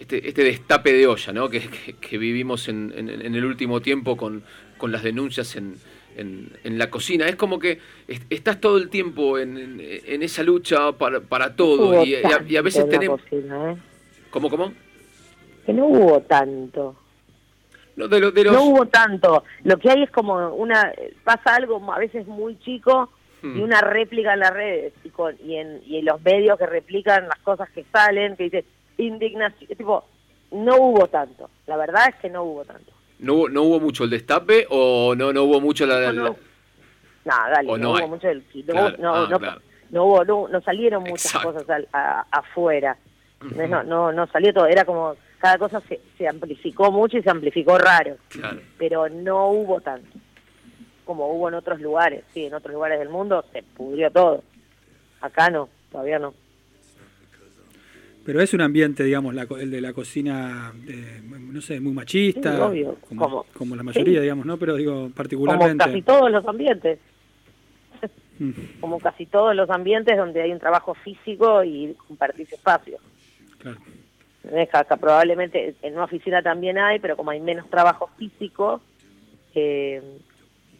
este, 0.01 0.27
este 0.27 0.43
destape 0.43 0.91
de 0.93 1.07
olla, 1.07 1.31
¿no? 1.33 1.49
Que, 1.49 1.59
que- 1.61 1.93
que 1.93 2.17
vivimos 2.17 2.67
en, 2.67 2.91
en- 2.95 3.09
en 3.09 3.35
el 3.35 3.45
último 3.45 3.81
tiempo 3.81 4.17
con, 4.17 4.43
con 4.77 4.91
las 4.91 5.03
denuncias 5.03 5.55
en, 5.55 5.75
en- 6.17 6.51
en 6.63 6.77
la 6.77 6.89
cocina. 6.89 7.27
Es 7.27 7.35
como 7.35 7.59
que 7.59 7.79
est- 8.07 8.23
estás 8.31 8.59
todo 8.59 8.77
el 8.77 8.89
tiempo 8.89 9.37
en, 9.37 9.79
esa 10.23 10.43
lucha 10.43 10.91
para, 10.93 11.19
para 11.21 11.55
todo 11.55 12.03
y, 12.03 12.11
y 12.13 12.15
a, 12.15 12.43
y 12.47 12.55
a 12.57 12.61
veces 12.61 12.89
tenemos... 12.89 13.21
cocina, 13.21 13.73
¿eh? 13.73 13.77
¿Cómo, 14.31 14.49
cómo? 14.49 14.73
Que 15.65 15.73
no 15.73 15.85
hubo 15.87 16.19
tanto. 16.21 16.95
No, 17.95 18.07
de, 18.07 18.19
lo- 18.19 18.31
de 18.31 18.43
los... 18.45 18.53
No 18.53 18.63
hubo 18.63 18.85
tanto. 18.87 19.43
Lo 19.63 19.77
que 19.77 19.89
hay 19.91 20.03
es 20.03 20.09
como 20.11 20.49
una. 20.55 20.91
Pasa 21.23 21.55
algo 21.55 21.93
a 21.93 21.99
veces 21.99 22.25
muy 22.27 22.57
chico 22.59 23.11
y 23.43 23.47
Hmm. 23.47 23.61
una 23.61 23.81
réplica 23.81 24.33
en 24.35 24.39
las 24.39 24.51
redes 24.53 24.93
y, 25.03 25.09
con, 25.09 25.35
y, 25.43 25.55
en, 25.55 25.81
y 25.85 25.97
en 25.97 26.05
los 26.05 26.21
medios 26.21 26.59
que 26.59 26.65
replican 26.67 27.27
las 27.27 27.39
cosas 27.39 27.69
que 27.71 27.83
salen, 27.91 28.35
que 28.35 28.43
dice 28.43 28.65
indignación. 29.05 29.67
Tipo, 29.75 30.03
no 30.51 30.75
hubo 30.77 31.07
tanto. 31.07 31.49
La 31.67 31.77
verdad 31.77 32.09
es 32.09 32.15
que 32.15 32.29
no 32.29 32.43
hubo 32.43 32.65
tanto. 32.65 32.91
¿No, 33.19 33.33
hubo- 33.35 33.49
¿No 33.49 33.63
hubo 33.63 33.79
mucho 33.79 34.03
el 34.03 34.09
destape 34.09 34.65
o 34.69 35.13
no, 35.15 35.31
no 35.31 35.43
hubo 35.43 35.61
mucho 35.61 35.85
la... 35.85 35.99
la- 35.99 36.11
No, 36.13 36.23
no. 36.23 36.35
Dale, 37.23 37.77
no, 37.77 37.91
hubo 37.91 38.07
mucho. 38.07 38.27
No, 38.33 38.41
Claro, 38.65 38.97
no, 38.97 39.15
ah, 39.15 39.27
no, 39.29 39.39
claro. 39.39 39.61
no 39.91 40.05
hubo, 40.05 40.25
no, 40.25 40.47
no 40.47 40.61
salieron 40.61 41.03
muchas 41.03 41.25
Exacto. 41.27 41.53
cosas 41.53 41.69
al- 41.69 41.87
a- 41.93 42.25
afuera. 42.31 42.97
No, 43.55 43.83
no, 43.83 44.11
no 44.11 44.27
salió 44.27 44.53
todo. 44.53 44.65
Era 44.67 44.85
como. 44.85 45.15
Cada 45.39 45.57
cosa 45.57 45.81
se, 45.89 45.99
se 46.19 46.27
amplificó 46.27 46.91
mucho 46.91 47.17
y 47.17 47.23
se 47.23 47.29
amplificó 47.31 47.75
raro. 47.79 48.15
Claro. 48.29 48.59
pero 48.77 49.09
no 49.09 49.47
hubo 49.49 49.81
tanto 49.81 50.19
como 51.03 51.27
hubo 51.33 51.47
en 51.49 51.55
otros 51.55 51.79
lugares. 51.81 52.23
Sí, 52.33 52.45
en 52.45 52.53
otros 52.53 52.71
lugares 52.73 52.99
del 52.99 53.09
mundo 53.09 53.43
se 53.51 53.63
pudrió 53.63 54.11
todo. 54.11 54.43
Acá 55.19 55.49
no, 55.49 55.67
todavía 55.91 56.19
no. 56.19 56.33
Pero 58.23 58.39
es 58.41 58.53
un 58.53 58.61
ambiente, 58.61 59.03
digamos, 59.03 59.33
la 59.33 59.47
el 59.59 59.71
de 59.71 59.81
la 59.81 59.93
cocina, 59.93 60.73
eh, 60.87 61.21
no 61.23 61.59
sé, 61.61 61.79
muy 61.79 61.91
machista, 61.91 62.55
Sí, 62.55 62.61
obvio, 62.61 62.95
como, 63.07 63.21
como- 63.23 63.45
como 63.57 63.75
la 63.75 63.83
mayoría, 63.83 64.17
sí. 64.19 64.21
digamos, 64.21 64.45
¿no? 64.45 64.57
Pero 64.57 64.75
digo, 64.75 64.93
Como 64.93 65.11
particularmente. 65.15 65.83
casi 65.83 66.01
todos 66.03 66.29
los 66.31 66.45
ambientes, 66.47 66.99
Mm, 68.39 68.51
como 68.79 68.99
casi 68.99 69.25
todos 69.27 69.55
los 69.55 69.69
ambientes 69.69 70.17
donde 70.17 70.41
hay 70.41 70.51
un 70.51 70.59
trabajo 70.59 70.93
físico 70.95 71.63
y 71.63 71.95
compartirse 72.07 72.55
espacio. 72.55 72.99
claro. 73.59 73.79
Acá 74.73 74.97
probablemente 74.97 75.75
en 75.83 75.93
una 75.93 76.05
oficina 76.05 76.41
también 76.41 76.79
hay, 76.79 76.97
pero 76.99 77.15
como 77.15 77.29
hay 77.29 77.39
menos 77.39 77.69
trabajo 77.69 78.09
físico, 78.17 78.81
eh, 79.53 80.01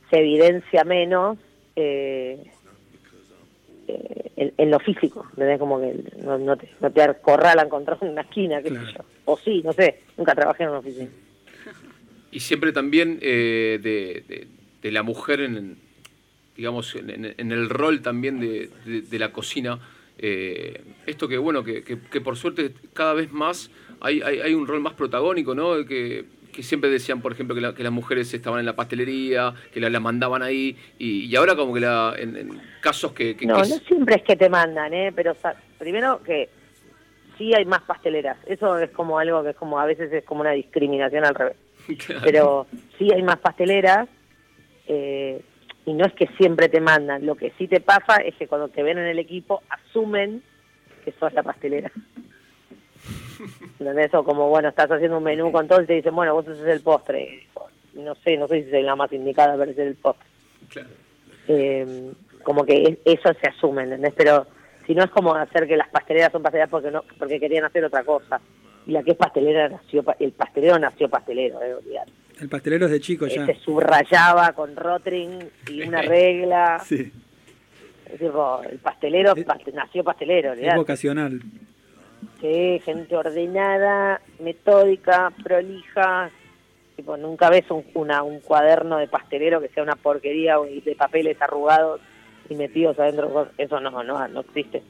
se 0.10 0.18
evidencia 0.20 0.84
menos 0.84 1.38
eh, 1.76 2.44
eh, 3.92 4.32
en, 4.38 4.54
en 4.58 4.72
lo 4.72 4.80
físico. 4.80 5.26
¿entendés? 5.32 5.60
Como 5.60 5.80
que 5.80 5.94
no, 6.24 6.38
no 6.38 6.56
te, 6.58 6.70
no 6.80 6.92
te 6.92 7.02
acorralan 7.02 7.70
contra 7.70 7.98
una 8.02 8.22
esquina, 8.22 8.62
qué 8.62 8.70
Claro. 8.70 8.88
sé 8.88 8.94
yo. 8.94 9.06
O 9.26 9.38
sí, 9.38 9.62
no 9.64 9.74
sé, 9.74 10.00
nunca 10.18 10.34
trabajé 10.36 10.64
en 10.64 10.70
una 10.70 10.80
oficina. 10.80 11.10
Y 12.32 12.40
siempre 12.40 12.72
también 12.72 13.20
eh, 13.22 13.80
de, 13.82 14.24
de- 14.28 14.48
de 14.82 14.92
la 14.92 15.04
mujer 15.04 15.42
en, 15.42 15.78
digamos, 16.56 16.96
en, 16.96 17.10
en- 17.10 17.36
en 17.38 17.52
el 17.52 17.70
rol 17.70 18.02
también 18.02 18.40
de, 18.40 18.70
de- 18.86 19.02
de 19.02 19.20
la 19.20 19.32
cocina. 19.32 19.80
eh, 20.18 20.82
esto 21.08 21.28
que, 21.28 21.38
bueno, 21.38 21.64
que, 21.64 21.84
que- 21.84 22.00
que 22.00 22.22
por 22.22 22.38
suerte 22.38 22.72
cada 22.94 23.14
vez 23.14 23.32
más 23.32 23.70
hay, 24.00 24.22
hay, 24.22 24.40
hay 24.40 24.54
un 24.54 24.66
rol 24.68 24.80
más 24.80 24.94
protagónico, 24.94 25.54
¿no? 25.56 25.84
Que, 25.86 26.26
que 26.52 26.64
siempre 26.64 26.90
decían, 26.90 27.22
por 27.22 27.32
ejemplo, 27.32 27.56
que, 27.56 27.62
la- 27.62 27.74
que 27.74 27.84
las 27.84 27.92
mujeres 27.92 28.34
estaban 28.34 28.60
en 28.60 28.66
la 28.66 28.76
pastelería, 28.76 29.54
que 29.74 29.80
la, 29.80 29.90
la 29.90 30.00
mandaban 30.00 30.42
ahí, 30.44 30.78
y, 31.00 31.26
y 31.26 31.36
ahora 31.36 31.56
como 31.56 31.74
que 31.74 31.80
la, 31.80 32.14
en, 32.18 32.36
en 32.38 32.62
casos 32.82 33.14
que... 33.14 33.36
que- 33.36 33.46
No, 33.46 33.56
que 33.62 33.70
no 33.70 33.76
siempre 33.88 34.16
es 34.16 34.24
que 34.24 34.36
te 34.36 34.50
mandan, 34.50 34.94
¿eh? 34.94 35.12
Pero 35.16 35.36
primero 35.80 36.22
que 36.24 36.50
sí 37.38 37.54
hay 37.56 37.66
más 37.66 37.82
pasteleras. 37.84 38.38
Eso 38.46 38.78
es 38.78 38.92
como 38.92 39.18
algo 39.18 39.44
que 39.44 39.50
es 39.52 39.56
como 39.56 39.80
a 39.80 39.86
veces 39.86 40.12
es 40.14 40.24
como 40.26 40.42
una 40.42 40.52
discriminación 40.52 41.26
al 41.26 41.36
revés. 41.36 41.56
Claro. 42.06 42.22
pero 42.24 42.68
sí 43.00 43.10
hay 43.12 43.24
más 43.24 43.40
pasteleras 43.40 44.08
eh, 44.88 45.42
y 45.86 45.94
no 45.94 46.06
es 46.06 46.14
que 46.14 46.28
siempre 46.38 46.70
te 46.70 46.80
mandan. 46.80 47.26
Lo 47.26 47.36
que 47.36 47.52
sí 47.58 47.68
te 47.68 47.80
pasa 47.82 48.18
es 48.18 48.36
que 48.36 48.48
cuando 48.48 48.68
te 48.68 48.84
ven 48.84 49.00
en 49.00 49.06
el 49.08 49.18
equipo 49.18 49.64
asumen 49.70 50.44
que 51.04 51.12
sos 51.20 51.34
la 51.34 51.42
pastelera. 51.42 51.92
¿Entendés? 53.80 54.14
O 54.14 54.24
como, 54.24 54.50
bueno, 54.50 54.70
estás 54.70 54.90
haciendo 54.92 55.18
un 55.18 55.24
menú 55.24 55.52
con 55.52 55.68
todo 55.68 55.82
y 55.82 55.86
te 55.86 55.94
dicen, 55.94 56.16
bueno, 56.16 56.34
vos 56.34 56.48
haces 56.48 56.66
el 56.68 56.82
postre. 56.82 57.48
No 57.94 58.16
sé, 58.16 58.38
no 58.38 58.48
sé 58.48 58.64
si 58.64 58.70
soy 58.72 58.84
la 58.84 58.96
más 58.96 59.12
indicada 59.12 59.58
para 59.58 59.72
hacer 59.72 59.88
el 59.88 59.96
postre. 59.96 60.28
Claro. 60.70 60.90
Eh, 61.48 62.12
como 62.44 62.64
que 62.66 62.84
es- 62.84 62.98
eso 63.06 63.34
se 63.42 63.48
asume, 63.50 63.84
¿entendés? 63.84 64.14
Pero 64.16 64.48
si 64.88 64.96
no 64.96 65.04
es 65.04 65.10
como 65.12 65.34
hacer 65.36 65.68
que 65.68 65.76
las 65.78 65.90
pasteleras 65.90 66.32
son 66.32 66.42
pasteleras 66.42 66.70
porque 66.70 66.92
no 66.92 67.04
porque 67.20 67.40
querían 67.40 67.66
hacer 67.66 67.84
otra 67.86 68.04
cosa. 68.04 68.40
Y 68.88 68.92
la 68.92 69.04
que 69.04 69.12
es 69.12 69.18
pastelera 69.18 69.70
nació, 69.70 70.04
el 70.20 70.32
pastelero 70.32 70.80
nació 70.80 71.08
pastelero, 71.10 71.62
eh, 71.62 71.74
olvidate. 71.76 72.12
El 72.40 72.50
pastelero 72.50 72.86
es 72.86 72.92
de 72.92 73.00
chico 73.00 73.28
ya. 73.28 73.46
se 73.46 73.54
subrayaba 73.56 74.54
con 74.54 74.76
Rotring 74.76 75.50
y 75.70 75.84
una 75.84 76.02
regla. 76.02 76.80
Sí, 76.84 77.12
Es 78.12 78.20
tipo, 78.20 78.62
el 78.70 78.80
pastelero 78.80 79.34
Es- 79.36 79.46
paste- 79.46 79.72
nació 79.72 80.04
pastelero, 80.04 80.52
es 80.54 80.58
olvidate. 80.58 80.78
vocacional. 80.78 81.40
Sí, 82.42 82.82
gente 82.84 83.16
ordenada, 83.16 84.20
metódica, 84.40 85.32
prolija. 85.44 86.32
Tipo, 86.96 87.16
nunca 87.16 87.50
ves 87.52 87.70
un, 87.70 87.86
una, 87.94 88.24
un 88.24 88.40
cuaderno 88.40 88.98
de 88.98 89.08
pastelero 89.08 89.62
que 89.62 89.70
sea 89.70 89.84
una 89.84 89.96
porquería 89.96 90.56
de 90.58 90.96
papeles 90.96 91.40
arrugados 91.40 92.02
y 92.50 92.56
metidos 92.56 92.98
adentro. 93.00 93.48
Eso 93.58 93.80
no, 93.80 94.04
no, 94.04 94.28
no 94.28 94.40
existe. 94.42 94.82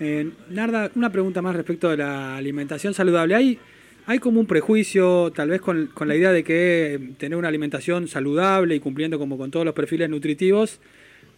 Eh, 0.00 0.30
Narda, 0.50 0.90
una 0.96 1.10
pregunta 1.10 1.40
más 1.40 1.54
respecto 1.54 1.88
de 1.90 1.98
la 1.98 2.36
alimentación 2.36 2.92
saludable. 2.92 3.36
¿Hay, 3.36 3.58
hay 4.06 4.18
como 4.18 4.40
un 4.40 4.46
prejuicio, 4.46 5.32
tal 5.32 5.48
vez 5.48 5.60
con, 5.60 5.86
con 5.86 6.08
la 6.08 6.16
idea 6.16 6.32
de 6.32 6.42
que 6.42 6.94
eh, 6.94 6.98
tener 7.18 7.38
una 7.38 7.48
alimentación 7.48 8.08
saludable 8.08 8.74
y 8.74 8.80
cumpliendo 8.80 9.18
como 9.18 9.38
con 9.38 9.52
todos 9.52 9.64
los 9.64 9.74
perfiles 9.74 10.10
nutritivos 10.10 10.80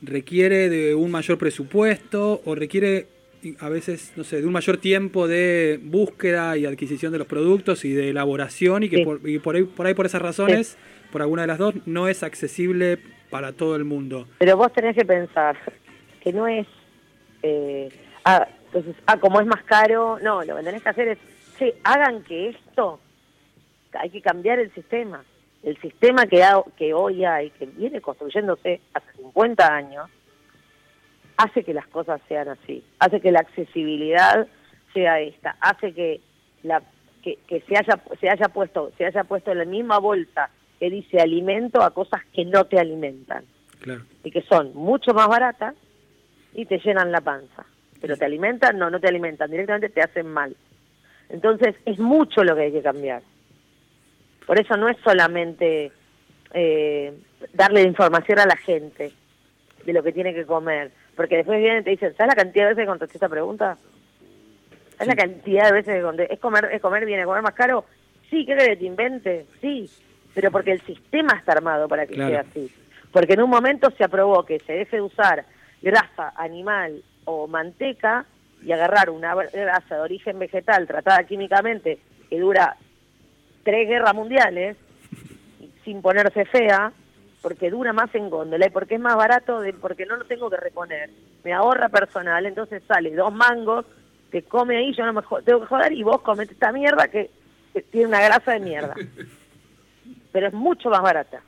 requiere 0.00 0.68
de 0.68 0.94
un 0.94 1.10
mayor 1.10 1.38
presupuesto 1.38 2.40
o 2.44 2.54
requiere 2.54 3.17
a 3.60 3.68
veces, 3.68 4.12
no 4.16 4.24
sé, 4.24 4.40
de 4.40 4.46
un 4.46 4.52
mayor 4.52 4.78
tiempo 4.78 5.28
de 5.28 5.78
búsqueda 5.82 6.56
y 6.56 6.66
adquisición 6.66 7.12
de 7.12 7.18
los 7.18 7.26
productos 7.26 7.84
y 7.84 7.92
de 7.92 8.10
elaboración 8.10 8.82
y 8.82 8.88
que 8.88 8.96
Sí. 8.98 9.04
por, 9.04 9.20
y 9.28 9.38
por, 9.38 9.56
ahí, 9.56 9.62
por 9.64 9.86
ahí 9.86 9.94
por 9.94 10.06
esas 10.06 10.22
razones, 10.22 10.76
por 11.12 11.22
alguna 11.22 11.42
de 11.42 11.48
las 11.48 11.58
dos, 11.58 11.74
no 11.86 12.08
es 12.08 12.22
accesible 12.22 12.98
para 13.30 13.52
todo 13.52 13.76
el 13.76 13.84
mundo. 13.84 14.26
Pero 14.38 14.56
vos 14.56 14.72
tenés 14.72 14.96
que 14.96 15.04
pensar 15.04 15.56
que 16.22 16.32
no 16.32 16.46
es... 16.48 16.66
Eh, 17.42 17.88
ah, 18.24 18.46
entonces, 18.66 18.96
ah, 19.06 19.18
como 19.18 19.40
es 19.40 19.46
más 19.46 19.62
caro, 19.64 20.18
no, 20.22 20.42
lo 20.44 20.56
que 20.56 20.62
tenés 20.62 20.82
que 20.82 20.88
hacer 20.88 21.08
es, 21.08 21.18
che, 21.58 21.74
hagan 21.84 22.22
que 22.24 22.50
esto, 22.50 23.00
hay 23.92 24.10
que 24.10 24.20
cambiar 24.20 24.58
el 24.58 24.72
sistema. 24.74 25.24
El 25.62 25.76
sistema 25.80 26.26
que, 26.26 26.42
ha- 26.42 26.62
que 26.76 26.92
hoy 26.94 27.24
hay, 27.24 27.50
que 27.50 27.66
viene 27.66 28.00
construyéndose 28.00 28.80
hace 28.94 29.06
50 29.16 29.66
años, 29.74 30.08
hace 31.38 31.64
que 31.64 31.72
las 31.72 31.86
cosas 31.86 32.20
sean 32.28 32.48
así, 32.48 32.84
hace 32.98 33.20
que 33.20 33.32
la 33.32 33.40
accesibilidad 33.40 34.46
sea 34.92 35.20
esta, 35.20 35.56
hace 35.60 35.94
que 35.94 36.20
la 36.62 36.82
que, 37.22 37.38
que 37.46 37.60
se 37.62 37.76
haya 37.76 37.98
se 38.20 38.28
haya 38.28 38.48
puesto 38.48 38.92
se 38.98 39.06
haya 39.06 39.24
puesto 39.24 39.52
en 39.52 39.58
la 39.58 39.64
misma 39.64 39.98
bolsa 39.98 40.50
que 40.78 40.90
dice 40.90 41.20
alimento 41.20 41.82
a 41.82 41.92
cosas 41.92 42.22
que 42.32 42.44
no 42.44 42.64
te 42.66 42.78
alimentan 42.78 43.44
Claro. 43.80 44.02
y 44.24 44.30
que 44.30 44.42
son 44.42 44.74
mucho 44.74 45.14
más 45.14 45.28
baratas 45.28 45.74
y 46.54 46.66
te 46.66 46.78
llenan 46.78 47.12
la 47.12 47.20
panza. 47.20 47.64
Pero 48.00 48.16
te 48.16 48.24
alimentan, 48.24 48.78
no, 48.78 48.90
no 48.90 48.98
te 49.00 49.08
alimentan, 49.08 49.50
directamente 49.50 49.88
te 49.88 50.02
hacen 50.02 50.26
mal. 50.28 50.56
Entonces 51.28 51.76
es 51.84 51.98
mucho 51.98 52.42
lo 52.42 52.54
que 52.56 52.62
hay 52.62 52.72
que 52.72 52.82
cambiar. 52.82 53.22
Por 54.46 54.58
eso 54.60 54.76
no 54.76 54.88
es 54.88 54.96
solamente 55.04 55.92
eh, 56.54 57.12
darle 57.52 57.82
información 57.82 58.38
a 58.38 58.46
la 58.46 58.56
gente 58.56 59.12
de 59.84 59.92
lo 59.92 60.02
que 60.02 60.12
tiene 60.12 60.34
que 60.34 60.46
comer, 60.46 60.90
porque 61.18 61.38
después 61.38 61.58
vienen 61.58 61.80
y 61.80 61.84
te 61.84 61.90
dicen, 61.90 62.14
¿sabes 62.16 62.36
la 62.36 62.40
cantidad 62.44 62.64
de 62.66 62.68
veces 62.74 62.82
que 62.84 62.86
contesté 62.86 63.16
esta 63.16 63.28
pregunta? 63.28 63.76
¿Sabes 64.96 65.08
la 65.08 65.16
cantidad 65.16 65.64
de 65.66 65.72
veces 65.72 65.96
que 65.96 66.02
contesté? 66.02 66.34
¿Es 66.34 66.38
comer, 66.40 66.68
¿Es 66.72 66.80
comer 66.80 67.04
bien, 67.04 67.18
es 67.18 67.26
comer 67.26 67.42
más 67.42 67.54
caro? 67.54 67.84
Sí, 68.30 68.46
¿qué 68.46 68.52
crees 68.54 68.68
que 68.68 68.76
te 68.76 68.84
invente? 68.84 69.46
Sí. 69.60 69.90
pero 70.32 70.52
porque 70.52 70.70
el 70.70 70.80
sistema 70.82 71.32
está 71.36 71.50
armado 71.54 71.88
para 71.88 72.06
que 72.06 72.14
Claro. 72.14 72.30
sea 72.30 72.40
así. 72.42 72.72
Porque 73.10 73.32
en 73.32 73.42
un 73.42 73.50
momento 73.50 73.90
se 73.90 74.04
aprobó 74.04 74.44
que 74.44 74.60
se 74.60 74.74
deje 74.74 74.96
de 74.98 75.02
usar 75.02 75.44
grasa 75.82 76.32
animal 76.36 77.02
o 77.24 77.48
manteca 77.48 78.24
y 78.62 78.70
agarrar 78.70 79.10
una 79.10 79.34
grasa 79.34 79.96
de 79.96 80.00
origen 80.00 80.38
vegetal 80.38 80.86
tratada 80.86 81.24
químicamente 81.24 81.98
que 82.30 82.38
dura 82.38 82.76
tres 83.64 83.88
guerras 83.88 84.14
mundiales 84.14 84.76
sin 85.84 86.00
ponerse 86.00 86.44
fea, 86.44 86.92
porque 87.42 87.70
dura 87.70 87.92
más 87.92 88.14
en 88.14 88.30
góndola 88.30 88.66
y 88.66 88.70
porque 88.70 88.96
es 88.96 89.00
más 89.00 89.16
barato, 89.16 89.60
de, 89.60 89.72
porque 89.72 90.06
no 90.06 90.16
lo 90.16 90.24
tengo 90.24 90.50
que 90.50 90.56
reponer. 90.56 91.10
Me 91.44 91.52
ahorra 91.52 91.88
personal, 91.88 92.46
entonces 92.46 92.82
sale 92.86 93.14
dos 93.14 93.32
mangos, 93.32 93.86
te 94.30 94.42
come 94.42 94.76
ahí, 94.76 94.92
yo 94.94 95.06
no 95.06 95.12
me 95.12 95.22
tengo 95.44 95.60
que 95.60 95.66
joder 95.66 95.92
y 95.92 96.02
vos 96.02 96.20
comete 96.22 96.52
esta 96.52 96.72
mierda 96.72 97.08
que, 97.08 97.30
que 97.72 97.82
tiene 97.82 98.08
una 98.08 98.20
grasa 98.20 98.52
de 98.52 98.60
mierda. 98.60 98.94
Pero 100.32 100.48
es 100.48 100.52
mucho 100.52 100.90
más 100.90 101.02
barata. 101.02 101.40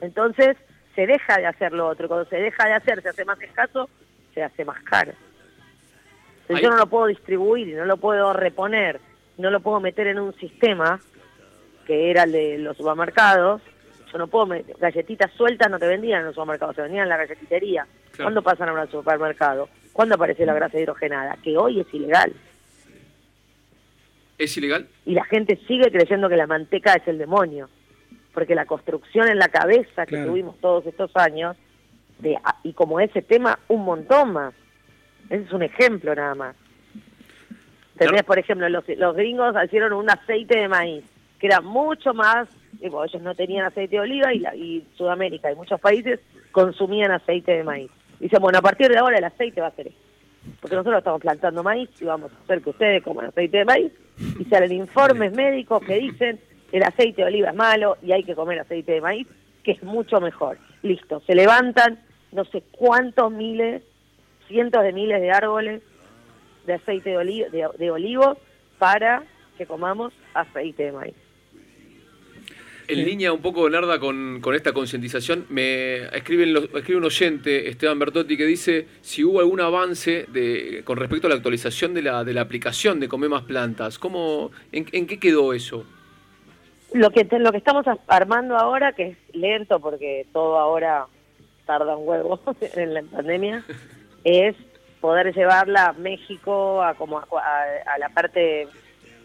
Entonces 0.00 0.56
se 0.94 1.06
deja 1.06 1.38
de 1.38 1.46
hacer 1.46 1.72
lo 1.72 1.88
otro. 1.88 2.08
Cuando 2.08 2.28
se 2.28 2.36
deja 2.36 2.66
de 2.66 2.74
hacer, 2.74 3.02
se 3.02 3.08
hace 3.08 3.24
más 3.24 3.40
escaso, 3.40 3.88
se 4.34 4.42
hace 4.42 4.64
más 4.64 4.82
caro. 4.82 5.12
Entonces 6.42 6.62
yo 6.62 6.70
no 6.70 6.76
lo 6.76 6.86
puedo 6.86 7.06
distribuir 7.06 7.68
y 7.68 7.72
no 7.72 7.86
lo 7.86 7.96
puedo 7.96 8.32
reponer, 8.34 9.00
no 9.38 9.50
lo 9.50 9.60
puedo 9.60 9.80
meter 9.80 10.08
en 10.08 10.18
un 10.18 10.34
sistema 10.34 11.00
que 11.86 12.10
era 12.10 12.24
el 12.24 12.32
de 12.32 12.58
los 12.58 12.76
supermercados. 12.76 13.62
Yo 14.14 14.18
no 14.18 14.28
puedo 14.28 14.46
galletitas 14.78 15.32
sueltas 15.32 15.68
no 15.68 15.76
te 15.80 15.88
vendían 15.88 16.20
en 16.20 16.26
los 16.26 16.36
supermercados, 16.36 16.76
se 16.76 16.82
vendían 16.82 17.02
en 17.02 17.08
la 17.08 17.16
galletitería. 17.16 17.84
Claro. 18.12 18.26
¿Cuándo 18.26 18.42
pasan 18.42 18.68
ahora 18.68 18.82
al 18.82 18.90
supermercado? 18.90 19.68
¿Cuándo 19.92 20.14
apareció 20.14 20.46
la 20.46 20.54
grasa 20.54 20.78
hidrogenada? 20.78 21.36
Que 21.42 21.56
hoy 21.58 21.80
es 21.80 21.92
ilegal. 21.92 22.32
¿Es 24.38 24.56
ilegal? 24.56 24.86
Y 25.04 25.14
la 25.14 25.24
gente 25.24 25.58
sigue 25.66 25.90
creyendo 25.90 26.28
que 26.28 26.36
la 26.36 26.46
manteca 26.46 26.92
es 26.94 27.08
el 27.08 27.18
demonio. 27.18 27.68
Porque 28.32 28.54
la 28.54 28.66
construcción 28.66 29.26
en 29.28 29.38
la 29.40 29.48
cabeza 29.48 30.06
que 30.06 30.14
Claro. 30.14 30.30
tuvimos 30.30 30.60
todos 30.60 30.86
estos 30.86 31.10
años, 31.16 31.56
de, 32.20 32.38
y 32.62 32.72
como 32.72 33.00
ese 33.00 33.20
tema, 33.20 33.58
un 33.66 33.84
montón 33.84 34.32
más. 34.32 34.54
Ese 35.28 35.42
es 35.42 35.52
un 35.52 35.64
ejemplo 35.64 36.14
nada 36.14 36.36
más. 36.36 36.56
Tenés, 37.98 38.12
Claro. 38.12 38.26
por 38.26 38.38
ejemplo, 38.38 38.68
los, 38.68 38.84
los 38.96 39.16
gringos 39.16 39.56
hicieron 39.64 39.92
un 39.92 40.08
aceite 40.08 40.56
de 40.56 40.68
maíz, 40.68 41.04
que 41.40 41.48
era 41.48 41.60
mucho 41.60 42.14
más, 42.14 42.48
digo, 42.84 43.02
ellos 43.02 43.22
no 43.22 43.34
tenían 43.34 43.64
aceite 43.64 43.96
de 43.96 44.00
oliva 44.00 44.34
y, 44.34 44.40
la, 44.40 44.54
y 44.54 44.86
Sudamérica 44.94 45.50
y 45.50 45.56
muchos 45.56 45.80
países 45.80 46.20
consumían 46.52 47.10
aceite 47.12 47.52
de 47.52 47.64
maíz. 47.64 47.90
Dicen, 48.20 48.40
bueno, 48.42 48.58
a 48.58 48.62
partir 48.62 48.90
de 48.90 48.98
ahora 48.98 49.16
el 49.16 49.24
aceite 49.24 49.60
va 49.60 49.68
a 49.68 49.74
ser 49.74 49.88
esto. 49.88 50.00
Porque 50.60 50.76
nosotros 50.76 50.98
estamos 50.98 51.22
plantando 51.22 51.62
maíz 51.62 51.88
y 51.98 52.04
vamos 52.04 52.30
a 52.30 52.44
hacer 52.44 52.60
que 52.60 52.70
ustedes 52.70 53.02
coman 53.02 53.26
aceite 53.26 53.58
de 53.58 53.64
maíz 53.64 53.92
y 54.38 54.44
salen 54.44 54.72
informes 54.72 55.32
médicos 55.32 55.82
que 55.82 55.94
dicen 55.94 56.38
el 56.72 56.82
aceite 56.82 57.22
de 57.22 57.28
oliva 57.28 57.48
es 57.48 57.56
malo 57.56 57.96
y 58.02 58.12
hay 58.12 58.22
que 58.22 58.34
comer 58.34 58.60
aceite 58.60 58.92
de 58.92 59.00
maíz, 59.00 59.26
que 59.62 59.72
es 59.72 59.82
mucho 59.82 60.20
mejor. 60.20 60.58
Listo, 60.82 61.22
se 61.26 61.34
levantan 61.34 61.98
no 62.32 62.44
sé 62.44 62.62
cuántos 62.72 63.32
miles, 63.32 63.82
cientos 64.46 64.82
de 64.82 64.92
miles 64.92 65.22
de 65.22 65.30
árboles 65.30 65.82
de 66.66 66.74
aceite 66.74 67.10
de, 67.10 67.68
de 67.78 67.90
olivo 67.90 68.36
para 68.78 69.22
que 69.56 69.64
comamos 69.64 70.12
aceite 70.34 70.84
de 70.84 70.92
maíz. 70.92 71.23
En 72.86 73.04
línea 73.04 73.32
un 73.32 73.40
poco, 73.40 73.68
Narda, 73.70 73.98
con, 73.98 74.40
con 74.40 74.54
esta 74.54 74.72
concientización, 74.72 75.46
me 75.48 76.04
escriben 76.16 76.52
los- 76.52 76.64
escribe 76.74 76.96
un 76.98 77.04
oyente, 77.04 77.68
Esteban 77.68 77.98
Bertotti, 77.98 78.36
que 78.36 78.44
dice 78.46 78.86
si 79.00 79.24
hubo 79.24 79.40
algún 79.40 79.60
avance 79.60 80.26
de, 80.28 80.82
con 80.84 80.98
respecto 80.98 81.26
a 81.26 81.30
la 81.30 81.36
actualización 81.36 81.94
de 81.94 82.02
la, 82.02 82.24
de 82.24 82.34
la 82.34 82.42
aplicación 82.42 83.00
de 83.00 83.08
Comer 83.08 83.30
Más 83.30 83.42
Plantas. 83.44 83.98
¿Cómo, 83.98 84.50
en, 84.72 84.86
en 84.92 85.06
qué 85.06 85.18
quedó 85.18 85.52
eso? 85.54 85.84
Lo 86.92 87.10
que, 87.10 87.26
lo 87.38 87.50
que 87.52 87.58
estamos 87.58 87.86
armando 88.06 88.56
ahora, 88.56 88.92
que 88.92 89.08
es 89.08 89.16
lento 89.34 89.80
porque 89.80 90.26
todo 90.32 90.58
ahora 90.58 91.06
tarda 91.66 91.96
un 91.96 92.06
huevo 92.06 92.38
en 92.76 92.94
la 92.94 93.02
pandemia, 93.02 93.64
es 94.24 94.54
poder 95.00 95.34
llevarla 95.34 95.86
a 95.88 95.92
México, 95.94 96.82
a, 96.82 96.94
como 96.94 97.18
a, 97.18 97.22
a- 97.32 97.94
a 97.94 97.98
la 97.98 98.10
parte 98.10 98.68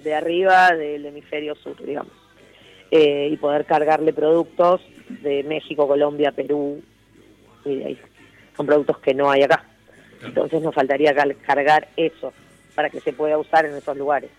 de 0.04 0.14
arriba 0.16 0.72
del 0.76 1.06
hemisferio 1.06 1.56
sur, 1.56 1.76
digamos. 1.84 2.14
Eh, 2.92 3.30
y 3.32 3.38
poder 3.38 3.66
cargarle 3.66 4.14
productos 4.14 4.82
de 5.08 5.44
México, 5.44 5.88
Colombia, 5.88 6.32
Perú 6.32 6.82
y 7.66 7.76
de 7.76 7.86
ahí. 7.86 8.00
Son 8.58 8.66
productos 8.66 8.98
que 9.00 9.14
no 9.14 9.30
hay 9.30 9.44
acá. 9.44 9.64
Entonces 10.24 10.62
nos 10.62 10.74
faltaría 10.74 11.14
cargar 11.46 11.88
eso 11.96 12.34
para 12.76 12.90
que 12.90 13.00
se 13.00 13.14
pueda 13.14 13.38
usar 13.38 13.66
en 13.66 13.76
esos 13.76 13.96
lugares. 13.96 14.32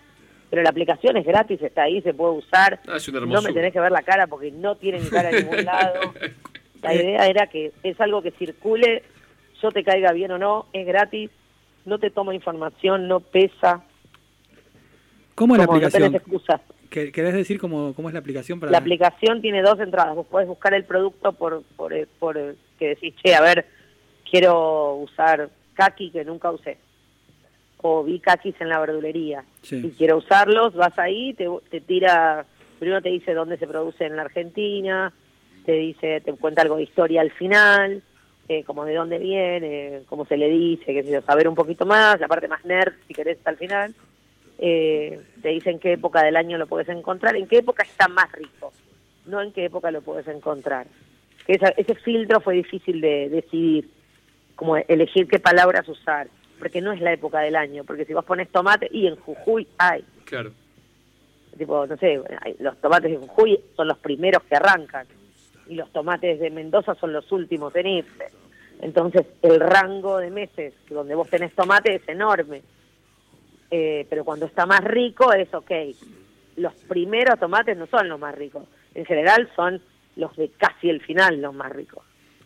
Pero 0.49 0.63
la 0.63 0.69
aplicación 0.69 1.15
es 1.15 1.25
gratis, 1.25 1.61
está 1.61 1.83
ahí, 1.83 2.01
se 2.01 2.13
puede 2.13 2.33
usar. 2.33 2.81
Ah, 2.87 2.97
es 2.97 3.07
una 3.07 3.21
No 3.21 3.41
me 3.41 3.53
tenés 3.53 3.71
que 3.71 3.79
ver 3.79 3.91
la 3.91 4.03
cara 4.03 4.27
porque 4.27 4.51
no 4.51 4.75
tiene 4.75 4.99
mi 4.99 5.09
cara 5.09 5.29
en 5.29 5.45
ningún 5.45 5.65
lado. 5.65 6.13
La 6.81 6.95
idea 6.95 7.27
era 7.27 7.45
que 7.45 7.71
es 7.83 8.01
algo 8.01 8.23
que 8.23 8.31
circule, 8.31 9.03
yo 9.61 9.71
te 9.71 9.83
caiga 9.83 10.13
bien 10.13 10.31
o 10.31 10.39
no, 10.39 10.65
es 10.73 10.87
gratis, 10.87 11.29
no 11.85 11.99
te 11.99 12.09
toma 12.09 12.33
información, 12.33 13.07
no 13.07 13.19
pesa, 13.19 13.83
¿Cómo 15.35 15.55
es 15.55 15.59
la 15.59 15.65
como 15.65 15.79
no 15.79 15.89
tenés 15.89 16.15
aplicación? 16.15 16.61
¿Qué- 16.91 17.11
¿Querés 17.11 17.33
decir 17.33 17.57
cómo, 17.59 17.93
cómo 17.95 18.09
es 18.09 18.13
la 18.13 18.19
aplicación 18.19 18.59
para 18.59 18.71
La 18.71 18.77
aplicación 18.79 19.41
tiene 19.41 19.61
dos 19.63 19.79
entradas. 19.79 20.13
Vos 20.13 20.27
podés 20.27 20.47
buscar 20.47 20.73
el 20.73 20.83
producto 20.83 21.31
por, 21.31 21.63
por, 21.77 21.93
por 22.19 22.35
que 22.77 22.89
decís, 22.89 23.15
che, 23.23 23.33
a 23.33 23.41
ver, 23.41 23.65
quiero 24.29 24.95
usar 24.95 25.49
kaki 25.73 26.11
que 26.11 26.25
nunca 26.25 26.51
usé. 26.51 26.77
O 27.77 28.03
vi 28.03 28.19
kakis 28.19 28.55
en 28.59 28.69
la 28.69 28.79
verdulería 28.79 29.43
Sí. 29.63 29.81
y 29.83 29.89
quiero 29.91 30.17
usarlos, 30.17 30.75
vas 30.75 30.97
ahí, 30.99 31.33
te, 31.33 31.47
te 31.69 31.81
tira, 31.81 32.45
primero 32.77 33.01
te 33.01 33.09
dice 33.09 33.33
dónde 33.33 33.57
se 33.57 33.65
produce 33.67 34.05
en 34.05 34.15
la 34.17 34.23
Argentina, 34.23 35.11
te 35.65 35.71
dice, 35.73 36.21
te 36.21 36.33
cuenta 36.33 36.61
algo 36.61 36.75
de 36.75 36.83
historia 36.83 37.21
al 37.21 37.31
final, 37.31 38.03
eh, 38.49 38.63
como 38.65 38.83
de 38.85 38.95
dónde 38.95 39.17
viene, 39.17 40.01
cómo 40.09 40.25
se 40.25 40.35
le 40.37 40.49
dice, 40.49 40.93
que 40.93 41.03
sé 41.03 41.11
yo, 41.11 41.21
saber 41.21 41.47
un 41.47 41.55
poquito 41.55 41.85
más, 41.85 42.19
la 42.19 42.27
parte 42.27 42.47
más 42.47 42.63
nerd, 42.65 42.93
si 43.07 43.13
querés, 43.13 43.37
al 43.45 43.57
final. 43.57 43.95
Eh, 44.63 45.19
te 45.41 45.49
dice 45.49 45.71
en 45.71 45.79
qué 45.79 45.93
época 45.93 46.21
del 46.23 46.35
año 46.35 46.59
lo 46.59 46.67
puedes 46.67 46.87
encontrar, 46.89 47.35
en 47.35 47.47
qué 47.47 47.57
época 47.57 47.81
está 47.81 48.07
más 48.07 48.31
rico, 48.31 48.71
no 49.25 49.41
en 49.41 49.51
qué 49.51 49.65
época 49.65 49.89
lo 49.89 50.01
puedes 50.03 50.27
encontrar. 50.27 50.85
Que 51.47 51.53
esa- 51.53 51.73
ese 51.75 51.95
filtro 51.95 52.39
fue 52.41 52.53
difícil 52.53 53.01
de 53.01 53.29
decidir, 53.29 53.89
como 54.55 54.77
elegir 54.77 55.27
qué 55.27 55.39
palabras 55.39 55.89
usar, 55.89 56.27
porque 56.59 56.79
no 56.79 56.91
es 56.91 57.01
la 57.01 57.11
época 57.11 57.39
del 57.39 57.55
año, 57.55 57.83
porque 57.85 58.05
si 58.05 58.13
vos 58.13 58.23
pones 58.23 58.49
tomate, 58.49 58.87
y 58.91 59.07
en 59.07 59.15
Jujuy 59.15 59.67
hay, 59.79 60.05
Claro. 60.25 60.51
tipo, 61.57 61.87
no 61.87 61.97
sé, 61.97 62.21
los 62.59 62.77
tomates 62.81 63.09
de 63.09 63.17
Jujuy 63.17 63.59
son 63.75 63.87
los 63.87 63.97
primeros 63.97 64.43
que 64.43 64.55
arrancan 64.57 65.07
y 65.67 65.73
los 65.73 65.91
tomates 65.91 66.39
de 66.39 66.51
Mendoza 66.51 66.93
son 66.95 67.13
los 67.13 67.31
últimos 67.31 67.75
en 67.75 67.87
irse. 67.87 68.27
Entonces, 68.79 69.25
el 69.41 69.59
rango 69.59 70.19
de 70.19 70.29
meses 70.29 70.75
donde 70.87 71.15
vos 71.15 71.27
tenés 71.29 71.51
tomate 71.55 71.95
es 71.95 72.07
enorme. 72.07 72.61
Eh, 73.71 74.05
pero 74.09 74.25
cuando 74.25 74.45
está 74.45 74.65
más 74.65 74.83
rico 74.83 75.31
es 75.33 75.53
ok. 75.53 75.71
Los 76.57 76.73
primeros 76.89 77.39
tomates 77.39 77.77
no 77.77 77.87
son 77.87 78.09
los 78.09 78.19
más 78.19 78.35
ricos. 78.35 78.63
En 78.93 79.05
general 79.05 79.49
son 79.55 79.81
los 80.17 80.35
de 80.35 80.49
casi 80.49 80.89
el 80.89 81.01
final 81.01 81.41
los 81.41 81.53
más 81.53 81.71
ricos. 81.71 82.03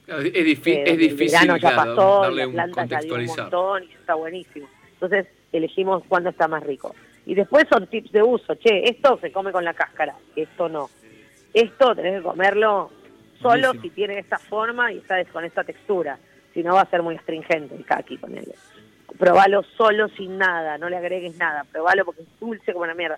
Es, 0.08 0.24
Eh, 0.24 0.84
es 0.86 0.98
difícil 1.00 1.30
ya 1.50 1.58
claro, 1.58 1.76
pasó, 1.76 2.22
darle 2.22 2.42
la 2.44 2.48
un 2.48 2.54
planta 2.54 2.82
un 2.82 2.88
contextualizar. 2.90 3.40
montón 3.46 3.84
y 3.86 3.92
está 3.94 4.14
buenísimo. 4.14 4.68
Entonces 4.94 5.28
elegimos 5.52 6.04
cuándo 6.08 6.30
está 6.30 6.48
más 6.48 6.64
rico. 6.64 6.96
Y 7.26 7.34
después 7.34 7.66
son 7.72 7.88
tips 7.88 8.12
de 8.12 8.22
uso. 8.22 8.54
Che, 8.56 8.84
esto 8.88 9.18
se 9.20 9.32
come 9.32 9.52
con 9.52 9.66
la 9.66 9.74
cáscara, 9.74 10.16
esto 10.36 10.70
no. 10.70 10.90
Esto 11.56 11.96
tenés 11.96 12.18
que 12.18 12.22
comerlo 12.22 12.92
solo 13.42 13.70
Buenísimo. 13.70 13.82
si 13.82 13.90
tiene 13.90 14.20
esta 14.20 14.38
forma 14.38 14.92
y 14.92 15.00
está 15.00 15.26
con 15.26 15.44
esta 15.44 15.64
textura. 15.64 16.20
Si 16.54 16.62
no 16.62 16.76
va 16.76 16.82
a 16.82 16.90
ser 16.90 17.02
muy 17.02 17.16
astringente 17.16 17.74
el 17.76 17.84
kaki 17.84 18.18
con 18.18 18.38
él. 18.38 18.46
Probalo 19.32 19.64
solo 19.78 20.08
sin 20.10 20.38
nada, 20.38 20.78
no 20.78 20.88
le 20.90 20.98
agregues 20.98 21.36
nada. 21.38 21.66
Probalo 21.72 22.06
porque 22.06 22.22
es 22.22 22.40
dulce 22.40 22.74
como 22.74 22.86
la 22.86 22.94
mierda. 22.94 23.18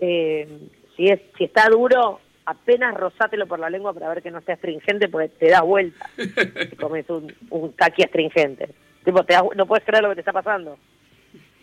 Eh, 0.00 0.48
si 0.96 1.08
es 1.08 1.20
si 1.38 1.44
está 1.44 1.68
duro, 1.68 2.20
apenas 2.44 2.94
rozátelo 2.94 3.46
por 3.46 3.58
la 3.60 3.70
lengua 3.70 3.92
para 3.92 4.08
ver 4.08 4.22
que 4.22 4.30
no 4.32 4.40
sea 4.40 4.54
astringente 4.56 5.08
porque 5.08 5.28
te 5.28 5.50
da 5.50 5.62
vuelta 5.62 6.10
te 6.16 6.76
comes 6.76 7.08
un, 7.08 7.32
un 7.50 7.70
kaki 7.72 8.02
astringente. 8.02 8.68
Tipo, 9.04 9.22
te 9.24 9.34
das- 9.34 9.44
no 9.54 9.66
puedes 9.66 9.84
creer 9.84 10.02
lo 10.02 10.08
que 10.10 10.16
te 10.16 10.20
está 10.22 10.32
pasando. 10.32 10.76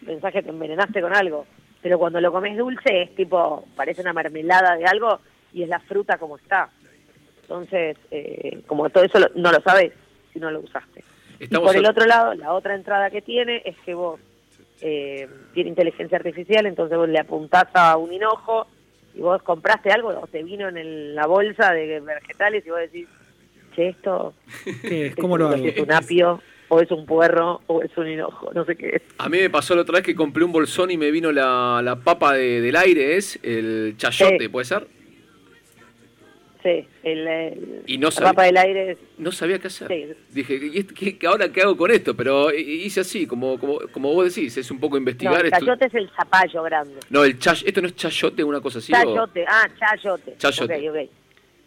Pensás 0.05 0.31
que 0.31 0.41
te 0.43 0.49
envenenaste 0.49 1.01
con 1.01 1.13
algo. 1.13 1.45
Pero 1.81 1.99
cuando 1.99 2.21
lo 2.21 2.31
comes 2.31 2.57
dulce 2.57 3.01
es 3.01 3.15
tipo, 3.15 3.65
parece 3.75 4.01
una 4.01 4.13
mermelada 4.13 4.75
de 4.77 4.85
algo 4.85 5.19
y 5.51 5.63
es 5.63 5.69
la 5.69 5.79
fruta 5.81 6.17
como 6.17 6.37
está. 6.37 6.69
Entonces, 7.41 7.97
eh, 8.11 8.61
como 8.67 8.89
todo 8.89 9.03
eso 9.03 9.19
lo- 9.19 9.31
no 9.35 9.51
lo 9.51 9.59
sabes 9.61 9.91
si 10.31 10.39
no 10.39 10.49
lo 10.49 10.61
usaste. 10.61 11.03
Estamos 11.41 11.65
y 11.65 11.67
por 11.67 11.75
el 11.77 11.85
otro 11.89 12.05
lado, 12.05 12.33
la 12.35 12.53
otra 12.53 12.75
entrada 12.75 13.09
que 13.09 13.21
tiene 13.21 13.61
es 13.65 13.75
que 13.85 13.93
vos 13.93 14.19
eh, 14.81 15.27
tiene 15.53 15.69
inteligencia 15.69 16.17
artificial, 16.17 16.65
entonces 16.65 16.97
vos 16.97 17.07
le 17.09 17.19
apuntás 17.19 17.65
a 17.73 17.97
un 17.97 18.11
hinojo 18.13 18.67
y 19.15 19.19
vos 19.19 19.41
compraste 19.43 19.91
algo 19.91 20.09
o 20.09 20.27
te 20.27 20.41
vino 20.43 20.67
en 20.69 20.77
el- 20.77 21.15
la 21.15 21.27
bolsa 21.27 21.73
de 21.73 21.99
vegetales 21.99 22.65
y 22.65 22.69
vos 22.69 22.79
decís, 22.79 23.07
che, 23.75 23.89
esto 23.89 24.33
¿Qué 24.81 25.07
es? 25.07 25.15
¿Cómo 25.15 25.37
lo 25.37 25.49
hago? 25.49 25.65
es 25.65 25.77
un 25.77 25.91
apio, 25.91 26.41
o 26.69 26.79
es 26.79 26.89
un 26.89 27.05
puerro, 27.05 27.61
o 27.67 27.81
es 27.81 27.95
un 27.97 28.07
hinojo, 28.07 28.51
no 28.53 28.63
sé 28.65 28.75
qué 28.77 28.89
es. 28.95 29.01
A 29.17 29.27
mí 29.29 29.37
me 29.39 29.49
pasó 29.49 29.75
la 29.75 29.81
otra 29.81 29.95
vez 29.95 30.03
que 30.03 30.15
compré 30.15 30.43
un 30.45 30.51
bolsón 30.53 30.89
y 30.89 30.97
me 30.97 31.11
vino 31.11 31.31
la, 31.31 31.81
la 31.83 31.97
papa 31.97 32.33
de- 32.33 32.61
del 32.61 32.75
aire, 32.77 33.17
¿es? 33.17 33.37
El 33.43 33.95
chayote, 33.97 34.39
Sí. 34.45 34.47
¿puede 34.47 34.65
ser? 34.65 34.87
Sí, 36.63 36.85
el, 37.03 37.27
el 37.27 37.81
Y 37.87 37.97
no 37.97 38.07
la 38.07 38.11
sabía- 38.11 38.29
rapa 38.29 38.43
del 38.43 38.57
aire 38.57 38.91
es- 38.91 38.97
No 39.17 39.31
sabía 39.31 39.57
qué 39.57 39.67
hacer. 39.67 39.87
Sí. 39.87 40.05
Dije, 40.31 40.59
¿y 40.73 40.77
esto- 40.77 40.93
qué, 40.95 41.17
qué- 41.17 41.25
ahora 41.27 41.51
qué 41.51 41.61
hago 41.61 41.75
con 41.75 41.89
esto? 41.89 42.15
Pero 42.15 42.53
hice 42.53 42.99
así, 42.99 43.25
como, 43.25 43.59
como, 43.59 43.79
como 43.91 44.13
vos 44.13 44.33
decís, 44.35 44.55
es 44.57 44.69
un 44.69 44.79
poco 44.79 44.95
No, 44.95 44.99
investigar. 44.99 45.43
el 45.45 45.51
estu- 45.51 45.59
chayote 45.59 45.85
es 45.87 45.93
el 45.95 46.09
zapallo 46.15 46.61
grande. 46.63 46.95
No, 47.09 47.23
el 47.23 47.39
chay- 47.39 47.63
esto 47.65 47.81
no 47.81 47.87
es 47.87 47.95
chayote, 47.95 48.43
una 48.43 48.61
cosa 48.61 48.77
así. 48.79 48.93
o- 48.93 48.95
Chayote, 48.95 49.45
ah, 49.47 49.67
chayote. 49.79 50.35
Chayote. 50.37 50.89
Ok, 50.89 50.95
ok. 51.05 51.09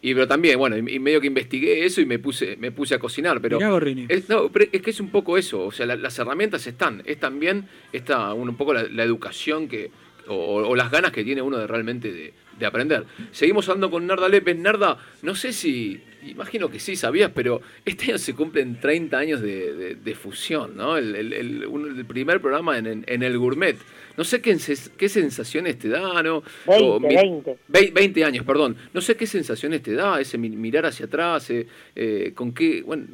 Y 0.01 0.13
pero 0.13 0.27
también, 0.27 0.57
bueno, 0.59 0.77
y, 0.77 0.99
medio 0.99 1.19
que 1.19 1.27
investigué 1.27 1.83
eso 1.83 1.99
y 1.99 2.05
me 2.05 2.19
puse, 2.19 2.55
me 2.57 2.71
puse 2.71 2.93
a 2.95 2.99
cocinar, 2.99 3.41
pero. 3.41 3.57
Mirá. 3.57 4.05
Es, 4.07 4.29
no, 4.29 4.49
pero 4.49 4.65
es 4.71 4.81
que 4.81 4.91
es 4.91 4.99
un 4.99 5.09
poco 5.09 5.37
eso, 5.37 5.65
o 5.65 5.71
sea, 5.71 5.85
la- 5.87 5.95
las 5.95 6.17
herramientas 6.19 6.65
están, 6.67 7.01
es 7.05 7.19
también 7.19 7.67
esta, 7.91 8.33
un, 8.33 8.47
un 8.47 8.55
poco 8.55 8.73
la, 8.73 8.83
la 8.83 9.03
educación 9.03 9.67
que, 9.67 9.89
o, 10.27 10.35
o 10.35 10.75
las 10.75 10.89
ganas 10.91 11.11
que 11.11 11.23
tiene 11.23 11.41
uno 11.41 11.57
de 11.57 11.65
realmente 11.67 12.11
de, 12.11 12.33
de 12.59 12.65
aprender. 12.65 13.03
Seguimos 13.31 13.67
hablando 13.67 13.89
con 13.91 14.07
Narda 14.07 14.29
Lépez. 14.29 14.57
Narda, 14.57 14.97
no 15.21 15.35
sé 15.35 15.51
si, 15.51 15.99
imagino 16.27 16.69
que 16.69 16.79
sí 16.79 16.95
sabías, 16.95 17.31
pero 17.33 17.61
este 17.83 18.05
año 18.05 18.17
se 18.17 18.33
cumplen 18.33 18.79
30 18.79 19.17
años 19.17 19.41
de, 19.41 19.73
de- 19.73 19.95
de 19.95 20.15
fusión, 20.15 20.75
¿no? 20.77 20.97
El, 20.97 21.15
el- 21.15 21.33
el- 21.33 21.65
un- 21.65 21.97
el 21.97 22.05
primer 22.05 22.39
programa 22.41 22.77
en, 22.77 22.87
en- 22.87 23.05
en 23.07 23.23
el 23.23 23.37
gourmet. 23.37 23.75
No 24.17 24.23
sé 24.23 24.39
qué, 24.41 24.55
qué 24.97 25.09
sensaciones 25.09 25.77
te 25.77 25.89
da, 25.89 26.23
¿no? 26.23 26.41
20, 26.65 26.83
O 26.85 26.99
mi- 27.01 27.15
20. 27.15 27.57
Vei- 27.67 27.91
20 27.93 28.23
años, 28.23 28.45
perdón. 28.45 28.77
No 28.93 29.01
sé 29.01 29.15
qué 29.17 29.27
sensaciones 29.27 29.81
te 29.83 29.93
da 29.93 30.21
ese 30.21 30.37
mi- 30.37 30.49
mirar 30.49 30.85
hacia 30.85 31.07
atrás, 31.07 31.49
eh, 31.49 31.67
eh, 31.95 32.31
con 32.33 32.53
qué, 32.53 32.81
bueno, 32.83 33.05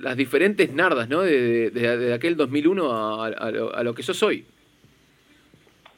las 0.00 0.16
diferentes 0.16 0.72
nardas, 0.72 1.08
¿no? 1.08 1.22
De, 1.22 1.70
de- 1.70 2.12
aquel 2.14 2.36
2001 2.36 2.92
a, 2.92 3.26
a 3.26 3.50
lo, 3.50 3.74
a 3.74 3.82
lo 3.82 3.94
que 3.94 4.04
sos 4.04 4.22
hoy. 4.22 4.44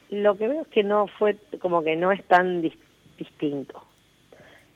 Lo 0.09 0.35
que 0.37 0.47
veo 0.47 0.61
es 0.61 0.67
que 0.69 0.83
no 0.83 1.07
fue, 1.07 1.37
como 1.61 1.83
que 1.83 1.95
no 1.95 2.11
es 2.11 2.23
tan 2.25 2.61
dis- 2.63 2.77
distinto. 3.17 3.83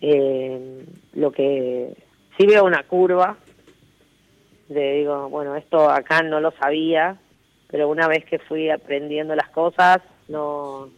Eh, 0.01 0.85
lo 1.13 1.31
que 1.31 1.95
sí 2.37 2.45
veo 2.45 2.65
una 2.65 2.83
curva 2.83 3.37
de 4.69 4.93
digo, 4.97 5.29
bueno, 5.29 5.55
esto 5.55 5.89
acá 5.89 6.21
no 6.23 6.39
lo 6.39 6.51
sabía, 6.51 7.17
pero 7.69 7.89
una 7.89 8.07
vez 8.07 8.25
que 8.25 8.39
fui 8.39 8.69
aprendiendo 8.69 9.35
las 9.35 9.49
cosas, 9.49 9.99
no 10.27 10.89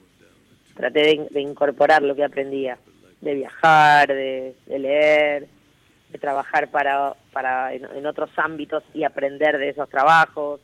traté 0.75 1.01
de, 1.01 1.11
in- 1.15 1.27
de 1.29 1.41
incorporar 1.41 2.01
lo 2.03 2.15
que 2.15 2.23
aprendía, 2.23 2.77
de 3.21 3.33
viajar, 3.35 4.07
de, 4.07 4.55
de 4.65 4.79
leer, 4.79 5.47
de 6.11 6.19
trabajar 6.19 6.69
para, 6.69 7.13
para 7.31 7.73
en 7.73 8.05
otros 8.05 8.29
ámbitos 8.37 8.83
y 8.93 9.03
aprender 9.03 9.57
de 9.57 9.69
esos 9.69 9.89
trabajos. 9.89 10.59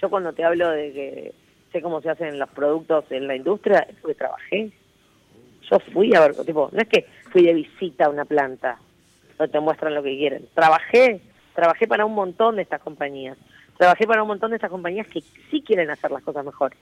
Yo 0.00 0.08
cuando 0.10 0.32
te 0.32 0.44
hablo 0.44 0.68
de 0.70 0.92
que 0.92 1.32
sé 1.72 1.82
cómo 1.82 2.00
se 2.00 2.10
hacen 2.10 2.38
los 2.38 2.48
productos 2.50 3.04
en 3.10 3.26
la 3.26 3.36
industria, 3.36 3.80
es 3.88 3.96
porque 4.00 4.14
trabajé. 4.16 4.70
Yo 5.70 5.78
fui 5.92 6.14
a 6.14 6.20
ver, 6.20 6.34
tipo, 6.44 6.68
no 6.72 6.78
es 6.80 6.88
que 6.88 7.06
fui 7.30 7.44
de 7.44 7.54
visita 7.54 8.06
a 8.06 8.10
una 8.10 8.24
planta, 8.24 8.78
donde 9.38 9.52
te 9.52 9.60
muestran 9.60 9.94
lo 9.94 10.02
que 10.02 10.16
quieren. 10.16 10.48
Trabajé, 10.54 11.20
trabajé 11.54 11.86
para 11.86 12.04
un 12.04 12.14
montón 12.14 12.56
de 12.56 12.62
estas 12.62 12.80
compañías. 12.80 13.36
Trabajé 13.76 14.06
para 14.06 14.22
un 14.22 14.28
montón 14.28 14.50
de 14.50 14.56
estas 14.56 14.70
compañías 14.70 15.06
que 15.08 15.22
sí 15.50 15.62
quieren 15.62 15.90
hacer 15.90 16.10
las 16.10 16.22
cosas 16.22 16.44
mejor. 16.44 16.72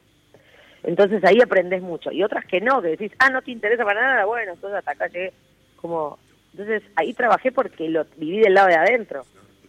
Entonces 0.82 1.22
ahí 1.24 1.38
aprendes 1.42 1.82
mucho. 1.82 2.10
Y 2.10 2.22
otras 2.22 2.44
que 2.46 2.60
no, 2.60 2.80
que 2.80 2.88
decís, 2.88 3.12
ah, 3.18 3.30
no 3.30 3.42
te 3.42 3.50
interesa 3.50 3.84
para 3.84 4.00
nada, 4.00 4.24
bueno, 4.24 4.52
entonces 4.52 4.78
hasta 4.78 4.92
acá 4.92 5.06
llegué. 5.08 5.32
Como, 5.76 6.18
entonces 6.52 6.82
ahí 6.96 7.12
trabajé 7.14 7.52
porque 7.52 7.88
lo 7.88 8.04
viví 8.16 8.40
del 8.40 8.54
lado 8.54 8.68
de 8.68 8.76
adentro. 8.76 9.24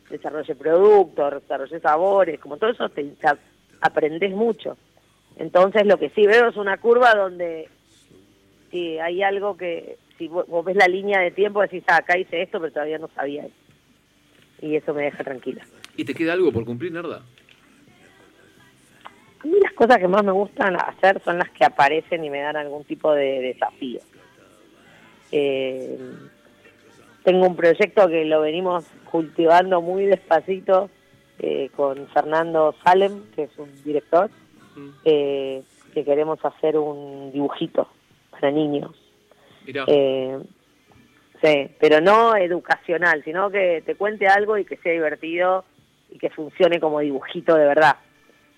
Desarrollé 0.09 0.55
productos, 0.55 1.41
desarrollé 1.41 1.79
sabores, 1.81 2.39
como 2.39 2.57
todo 2.57 2.71
eso 2.71 2.89
te, 2.89 3.03
te 3.03 3.27
ap- 3.27 3.37
aprendes 3.81 4.31
mucho. 4.31 4.77
Entonces 5.39 5.85
lo 5.85 5.97
que 5.97 6.09
sí 6.09 6.27
veo 6.27 6.49
es 6.49 6.57
una 6.57 6.77
curva 6.77 7.15
donde 7.15 7.69
si 8.69 8.99
hay 8.99 9.23
algo 9.23 9.55
que, 9.57 9.97
si 10.17 10.27
vos, 10.27 10.45
vos 10.47 10.65
ves 10.65 10.75
la 10.75 10.87
línea 10.87 11.21
de 11.21 11.31
tiempo, 11.31 11.61
decís, 11.61 11.83
ah, 11.87 11.97
acá 11.97 12.17
hice 12.17 12.41
esto, 12.41 12.59
pero 12.59 12.73
todavía 12.73 12.97
no 12.97 13.09
sabía. 13.15 13.47
Y 14.61 14.75
eso 14.75 14.93
me 14.93 15.03
deja 15.03 15.23
tranquila. 15.23 15.65
¿Y 15.95 16.03
te 16.03 16.13
queda 16.13 16.33
algo 16.33 16.51
por 16.51 16.65
cumplir, 16.65 16.91
Narda? 16.91 17.23
A 19.41 19.47
mí 19.47 19.57
las 19.63 19.71
cosas 19.71 19.97
que 19.97 20.09
más 20.09 20.23
me 20.25 20.33
gustan 20.33 20.75
hacer 20.75 21.21
son 21.23 21.37
las 21.37 21.49
que 21.51 21.63
aparecen 21.63 22.23
y 22.25 22.29
me 22.29 22.41
dan 22.41 22.57
algún 22.57 22.83
tipo 22.83 23.13
de 23.13 23.39
desafío. 23.39 24.01
Eh, 25.31 25.97
tengo 27.23 27.47
un 27.47 27.55
proyecto 27.55 28.09
que 28.09 28.25
lo 28.25 28.41
venimos 28.41 28.85
cultivando 29.09 29.81
muy 29.81 30.05
despacito 30.05 30.89
eh, 31.39 31.69
con 31.77 32.07
Fernando 32.09 32.75
Salem, 32.83 33.23
que 33.33 33.43
es 33.43 33.57
un 33.57 33.69
director, 33.85 34.29
eh, 35.05 35.61
que 35.93 36.03
queremos 36.05 36.43
hacer 36.43 36.77
un 36.77 37.31
dibujito 37.31 37.87
para 38.31 38.51
niños. 38.51 38.91
Mirá, 39.65 39.85
Eh, 39.87 40.37
sí, 41.43 41.69
pero 41.79 41.99
no 42.01 42.35
educacional, 42.35 43.23
sino 43.23 43.49
que 43.49 43.81
te 43.85 43.95
cuente 43.95 44.27
algo 44.27 44.57
y 44.57 44.65
que 44.65 44.77
sea 44.77 44.93
divertido 44.93 45.65
y 46.11 46.17
que 46.17 46.29
funcione 46.29 46.79
como 46.79 46.99
dibujito 46.99 47.55
de 47.55 47.65
verdad. 47.65 47.97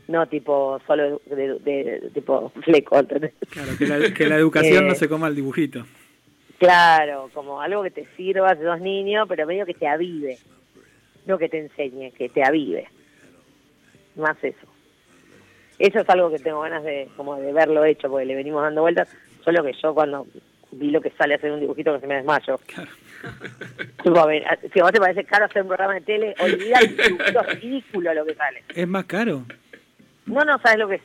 No 0.07 0.25
tipo 0.27 0.79
solo 0.87 1.21
de, 1.25 1.35
de- 1.35 1.59
de- 1.59 2.09
tipo 2.13 2.49
fleco, 2.63 2.99
¿entendés? 2.99 3.33
Claro, 3.49 3.71
que 3.77 3.85
la, 3.87 4.13
que 4.13 4.25
la 4.27 4.35
educación 4.35 4.83
Eh, 4.85 4.87
no 4.89 4.95
se 4.95 5.07
coma 5.07 5.27
el 5.27 5.35
dibujito. 5.35 5.85
Claro, 6.57 7.29
como 7.33 7.59
algo 7.61 7.81
que 7.83 7.91
te 7.91 8.07
sirva 8.17 8.55
si 8.55 8.61
sos 8.61 8.79
niño, 8.81 9.25
pero 9.27 9.47
medio 9.47 9.65
que 9.65 9.73
te 9.73 9.87
avive. 9.87 10.37
No 11.25 11.37
que 11.37 11.49
te 11.49 11.59
enseñe, 11.59 12.11
que 12.11 12.29
te 12.29 12.43
avive. 12.43 12.87
Más 14.15 14.37
eso. 14.43 14.67
Eso 15.81 15.99
es 15.99 16.09
algo 16.09 16.29
que 16.29 16.37
tengo 16.37 16.61
ganas 16.61 16.83
de 16.83 17.09
como 17.17 17.37
de 17.37 17.51
verlo 17.51 17.83
hecho, 17.83 18.07
porque 18.07 18.25
le 18.25 18.35
venimos 18.35 18.61
dando 18.61 18.81
vueltas. 18.81 19.09
Solo 19.43 19.63
que 19.63 19.73
yo 19.81 19.95
cuando 19.95 20.27
vi 20.71 20.91
lo 20.91 21.01
que 21.01 21.09
sale 21.11 21.33
hacer 21.33 21.51
un 21.51 21.59
dibujito 21.59 21.91
que 21.95 22.01
se 22.01 22.07
me 22.07 22.15
desmayo. 22.15 22.59
A 24.15 24.25
ver, 24.25 24.43
si 24.73 24.79
a 24.79 24.83
vos 24.83 24.91
te 24.91 24.99
parece 24.99 25.23
caro 25.23 25.45
hacer 25.45 25.61
un 25.61 25.67
programa 25.67 25.95
de 25.95 26.01
tele, 26.01 26.35
olvidate, 26.39 26.85
el 26.85 26.95
dibujito 26.97 27.41
es 27.41 27.61
ridículo 27.61 28.13
lo 28.13 28.25
que 28.25 28.33
sale. 28.35 28.63
¿Es 28.75 28.87
más 28.87 29.05
caro? 29.05 29.43
No, 30.25 30.43
no, 30.43 30.57
¿sabes 30.59 30.79
lo 30.79 30.87
que 30.87 30.95
es? 30.95 31.01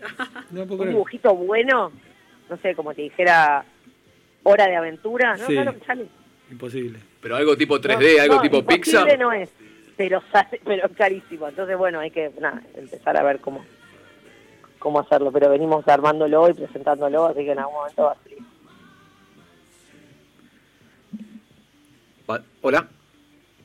No 0.50 0.62
Un 0.62 0.88
dibujito 0.88 1.34
bueno, 1.34 1.92
no 2.48 2.56
sé, 2.58 2.74
como 2.74 2.94
te 2.94 3.02
dijera, 3.02 3.64
hora 4.42 4.66
de 4.66 4.76
aventura, 4.76 5.36
¿no? 5.36 5.46
Sí. 5.46 5.54
¿Sabes 5.54 5.66
lo 5.66 5.78
que 5.78 5.86
sale? 5.86 6.06
Imposible. 6.50 6.98
pero 7.20 7.36
algo 7.36 7.56
tipo 7.56 7.78
3D, 7.80 8.16
No, 8.16 8.22
algo 8.22 8.34
no, 8.36 8.42
tipo 8.42 8.56
imposible 8.58 8.76
Pixar. 8.84 9.18
no 9.18 9.32
es, 9.32 9.50
pero 9.96 10.22
sale, 10.32 10.60
pero 10.64 10.86
es 10.86 10.96
carísimo. 10.96 11.48
Entonces, 11.48 11.76
bueno, 11.76 12.00
hay 12.00 12.10
que 12.10 12.30
nada, 12.40 12.62
empezar 12.74 13.16
a 13.16 13.22
ver 13.22 13.38
cómo 13.40 13.64
cómo 14.80 14.98
hacerlo, 14.98 15.30
pero 15.30 15.48
venimos 15.48 15.86
armándolo 15.86 16.48
y 16.50 16.54
presentándolo, 16.54 17.26
así 17.26 17.44
que 17.44 17.52
en 17.52 17.58
algún 17.60 17.74
momento 17.74 18.02
va 18.02 18.12
a 18.12 18.16
salir. 18.24 18.38
Hola. 22.62 22.88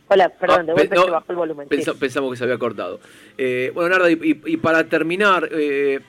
Hola, 0.07 0.29
perdón, 0.29 0.59
Ah, 0.59 0.63
de 0.63 0.73
vuelta 0.73 0.95
no, 0.95 1.03
se 1.05 1.09
bajó 1.11 1.31
el 1.31 1.37
volumen. 1.37 1.67
sí. 1.71 1.91
Pensamos 1.99 2.31
que 2.31 2.37
se 2.37 2.43
había 2.43 2.57
cortado. 2.59 2.99
Eh, 3.37 3.71
bueno, 3.73 3.89
Narda, 3.89 4.11
y, 4.11 4.13
y- 4.21 4.41
y 4.53 4.57
para 4.57 4.83
terminar, 4.87 5.49
eh, 5.51 5.99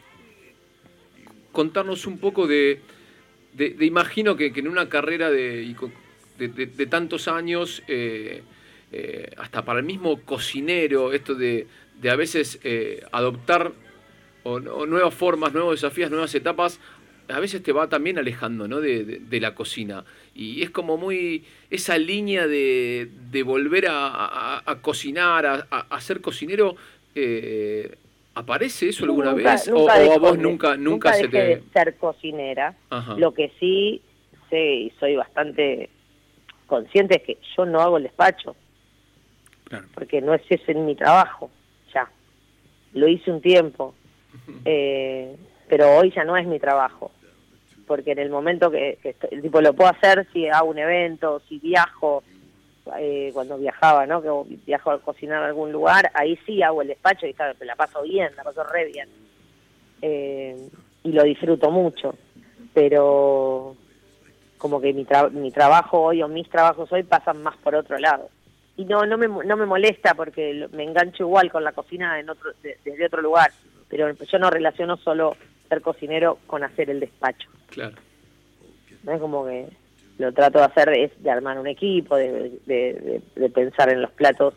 contarnos 1.53 2.07
un 2.07 2.19
poco 2.19 2.47
de, 2.47 2.81
de- 3.55 3.71
de 3.71 3.87
imagino 3.87 4.37
que, 4.37 4.53
que 4.53 4.61
en 4.61 4.69
una 4.69 4.89
carrera 4.89 5.31
de, 5.31 5.63
tantos 6.91 7.27
años, 7.29 7.83
eh, 7.89 8.43
hasta 9.39 9.65
para 9.65 9.79
el 9.81 9.85
mismo 9.87 10.21
cocinero, 10.23 11.13
esto 11.13 11.35
de, 11.35 11.67
de 12.01 12.11
a 12.11 12.17
veces 12.17 12.59
adoptar 13.13 13.73
o, 14.47 14.55
o 14.81 14.87
nuevas 14.87 15.15
formas, 15.15 15.53
nuevos 15.53 15.81
desafíos, 15.81 16.11
nuevas 16.11 16.35
etapas, 16.35 16.81
a 17.29 17.41
veces 17.41 17.63
te 17.63 17.73
va 17.73 17.89
también 17.89 18.19
alejando 18.19 18.69
¿no? 18.69 18.81
de, 18.81 19.05
de- 19.05 19.19
de 19.19 19.41
la 19.41 19.55
cocina. 19.55 20.05
Y 20.35 20.63
es 20.63 20.71
como 20.71 20.97
muy 20.97 21.45
esa 21.71 21.99
línea 21.99 22.47
de, 22.47 23.09
de 23.33 23.43
volver 23.43 23.89
a, 23.89 24.07
a- 24.09 24.63
a 24.65 24.81
cocinar, 24.81 25.45
a, 25.47 25.67
a- 25.71 26.01
ser 26.01 26.21
cocinero. 26.21 26.77
eh, 27.15 27.97
¿Aparece 28.39 28.91
eso 28.91 29.05
alguna 29.07 29.33
Nunca- 29.33 29.53
vez? 29.55 29.67
nunca 29.69 29.95
o, 29.95 30.09
o 30.09 30.13
a 30.13 30.19
vos 30.19 30.37
de- 30.37 30.43
nunca, 30.43 30.77
nunca, 30.77 31.13
se 31.15 31.27
te... 31.29 31.39
de 31.39 31.63
ser 31.73 31.97
cocinera. 31.97 32.75
Ajá. 32.91 33.15
Lo 33.17 33.33
que 33.33 33.51
sí 33.59 34.03
sé 34.51 34.63
y 34.75 34.91
soy 35.01 35.17
bastante 35.17 35.89
consciente 36.67 37.17
es 37.17 37.23
que 37.23 37.39
yo 37.57 37.65
no 37.65 37.81
hago 37.81 37.97
el 37.97 38.03
despacho, 38.05 38.55
Claro. 39.65 39.87
porque 39.95 40.21
no 40.21 40.35
es 40.35 40.43
ese 40.51 40.75
mi 40.75 40.95
trabajo, 40.95 41.51
ya. 41.95 42.09
Lo 42.93 43.09
hice 43.09 43.31
un 43.31 43.41
tiempo, 43.41 43.95
eh, 44.65 45.37
pero 45.69 45.97
hoy 45.97 46.13
ya 46.15 46.25
no 46.25 46.37
es 46.37 46.47
mi 46.47 46.59
trabajo, 46.59 47.11
porque 47.87 48.13
en 48.13 48.19
el 48.21 48.31
momento 48.31 48.71
que, 48.71 48.99
que 49.03 49.11
estoy- 49.11 49.41
tipo 49.43 49.61
lo 49.61 49.73
puedo 49.75 49.91
hacer 49.91 50.27
si 50.33 50.49
hago 50.49 50.71
un 50.71 50.79
evento, 50.79 51.41
si 51.49 51.59
viajo, 51.59 52.23
eh, 52.99 53.31
cuando 53.35 53.59
viajaba, 53.59 54.07
¿no? 54.07 54.23
Que 54.23 54.57
viajo 54.67 54.91
a 54.93 55.01
cocinar 55.01 55.43
a 55.43 55.47
algún 55.47 55.73
lugar, 55.73 56.11
ahí 56.15 56.39
sí 56.47 56.63
hago 56.63 56.83
el 56.83 56.89
despacho 56.89 57.27
y 57.27 57.35
la 57.65 57.75
paso 57.77 58.03
bien, 58.03 58.31
la 58.37 58.45
paso 58.45 58.63
re 58.65 58.87
bien. 58.87 59.09
Eh, 60.03 60.57
y 61.03 61.13
lo 61.13 61.23
disfruto 61.25 61.71
mucho, 61.71 62.15
pero 62.75 63.75
como 64.59 64.81
que 64.81 64.93
mi, 64.93 65.05
tra- 65.05 65.31
mi 65.31 65.51
trabajo 65.51 66.01
hoy 66.03 66.23
o 66.23 66.29
mis 66.29 66.49
trabajos 66.49 66.91
hoy 66.93 67.03
pasan 67.03 67.43
más 67.43 67.57
por 67.59 67.75
otro 67.75 67.99
lado. 67.99 68.29
Y 68.77 68.85
no 68.85 69.07
no 69.07 69.17
me, 69.17 69.27
no 69.27 69.57
me 69.57 69.65
molesta 69.67 70.15
porque 70.15 70.69
me 70.73 70.85
engancho 70.85 71.23
igual 71.25 71.51
con 71.51 71.65
la 71.65 71.73
cocina 71.73 72.19
en 72.21 72.29
otro, 72.31 72.51
de- 72.63 72.79
desde 72.85 73.07
otro 73.07 73.23
lugar, 73.23 73.51
pero 73.89 74.13
yo 74.13 74.39
no 74.39 74.51
relaciono 74.51 74.97
solo 74.97 75.37
ser 75.69 75.81
cocinero 75.83 76.39
con 76.47 76.65
hacer 76.65 76.91
el 76.91 77.01
despacho. 77.01 77.49
Claro. 77.69 77.97
No 79.03 79.13
es 79.13 79.21
como 79.21 79.47
que 79.47 79.69
lo 80.19 80.33
trato 80.33 80.59
de 80.59 80.65
hacer 80.65 80.89
es 80.91 81.23
de 81.23 81.31
armar 81.31 81.59
un 81.59 81.67
equipo, 81.67 82.17
de, 82.17 82.59
de, 82.67 83.21
de 83.35 83.51
pensar 83.51 83.91
en 83.91 84.03
los 84.03 84.11
platos 84.13 84.55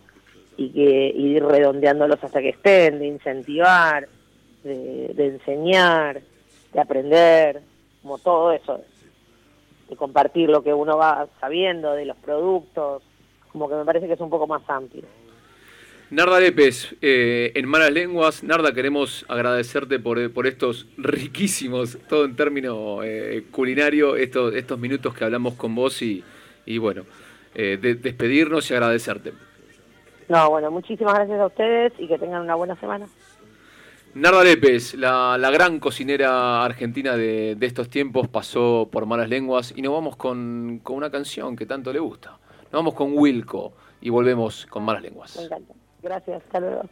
y 0.58 0.70
que 0.70 1.14
y 1.16 1.36
ir 1.36 1.44
redondeándolos 1.44 2.24
hasta 2.24 2.42
que 2.42 2.50
estén, 2.50 3.00
de 3.00 3.08
incentivar, 3.08 4.08
de, 4.64 5.12
de 5.14 5.28
enseñar, 5.28 6.22
de 6.74 6.80
aprender, 6.80 7.62
como 8.02 8.18
todo 8.18 8.52
eso, 8.52 8.82
de 9.90 9.96
compartir 9.96 10.50
lo 10.50 10.64
que 10.64 10.74
uno 10.74 10.98
va 10.98 11.28
sabiendo 11.40 11.94
de 11.94 12.06
los 12.06 12.18
productos, 12.18 13.04
como 13.52 13.68
que 13.70 13.76
me 13.76 13.86
parece 13.86 14.08
que 14.08 14.14
es 14.14 14.20
un 14.20 14.30
poco 14.30 14.48
más 14.48 14.62
amplio. 14.68 15.04
Narda 16.12 16.40
Lepes, 16.40 16.96
eh, 17.04 17.52
en 17.54 17.68
Malas 17.68 17.92
Lenguas, 17.92 18.44
Narda, 18.44 18.74
queremos 18.74 19.26
agradecerte 19.28 20.00
por, 20.00 20.32
por 20.34 20.48
estos 20.48 20.88
riquísimos, 20.98 22.00
todo 22.08 22.26
en 22.26 22.36
términos 22.36 23.02
eh, 23.06 23.44
culinario, 23.52 24.16
estos, 24.16 24.56
estos 24.56 24.80
minutos 24.80 25.14
que 25.14 25.24
hablamos 25.24 25.54
con 25.54 25.76
vos 25.76 26.02
y, 26.02 26.24
y 26.66 26.80
bueno, 26.80 27.04
eh, 27.54 27.78
de, 27.80 27.94
despedirnos 27.94 28.72
y 28.72 28.74
agradecerte. 28.74 29.34
No, 30.30 30.50
bueno, 30.50 30.72
muchísimas 30.72 31.14
gracias 31.14 31.40
a 31.40 31.46
ustedes 31.46 31.94
y 32.00 32.08
que 32.08 32.18
tengan 32.18 32.42
una 32.42 32.56
buena 32.56 32.76
semana. 32.80 33.08
Narda 34.16 34.44
Lepes, 34.44 34.96
la, 34.96 35.38
la 35.38 35.52
gran 35.52 35.80
cocinera 35.80 36.66
argentina 36.66 37.16
de, 37.16 37.54
de, 37.54 37.66
estos 37.68 37.88
tiempos, 37.88 38.28
pasó 38.28 38.90
por 38.92 39.06
Malas 39.06 39.30
Lenguas 39.30 39.76
y 39.76 39.84
nos 39.84 39.94
vamos 39.94 40.16
con, 40.16 40.80
con 40.82 40.96
una 40.96 41.12
canción 41.12 41.56
que 41.56 41.68
tanto 41.68 41.94
le 41.94 42.00
gusta. 42.00 42.32
Nos 42.64 42.72
vamos 42.72 42.96
con 42.96 43.16
Wilco 43.16 43.74
y 44.02 44.10
volvemos 44.10 44.66
con 44.66 44.84
Malas 44.84 45.04
Lenguas. 45.04 45.36
Me 45.36 45.44
encanta. 45.44 45.79
Gracias, 46.02 46.44
hasta. 46.44 46.90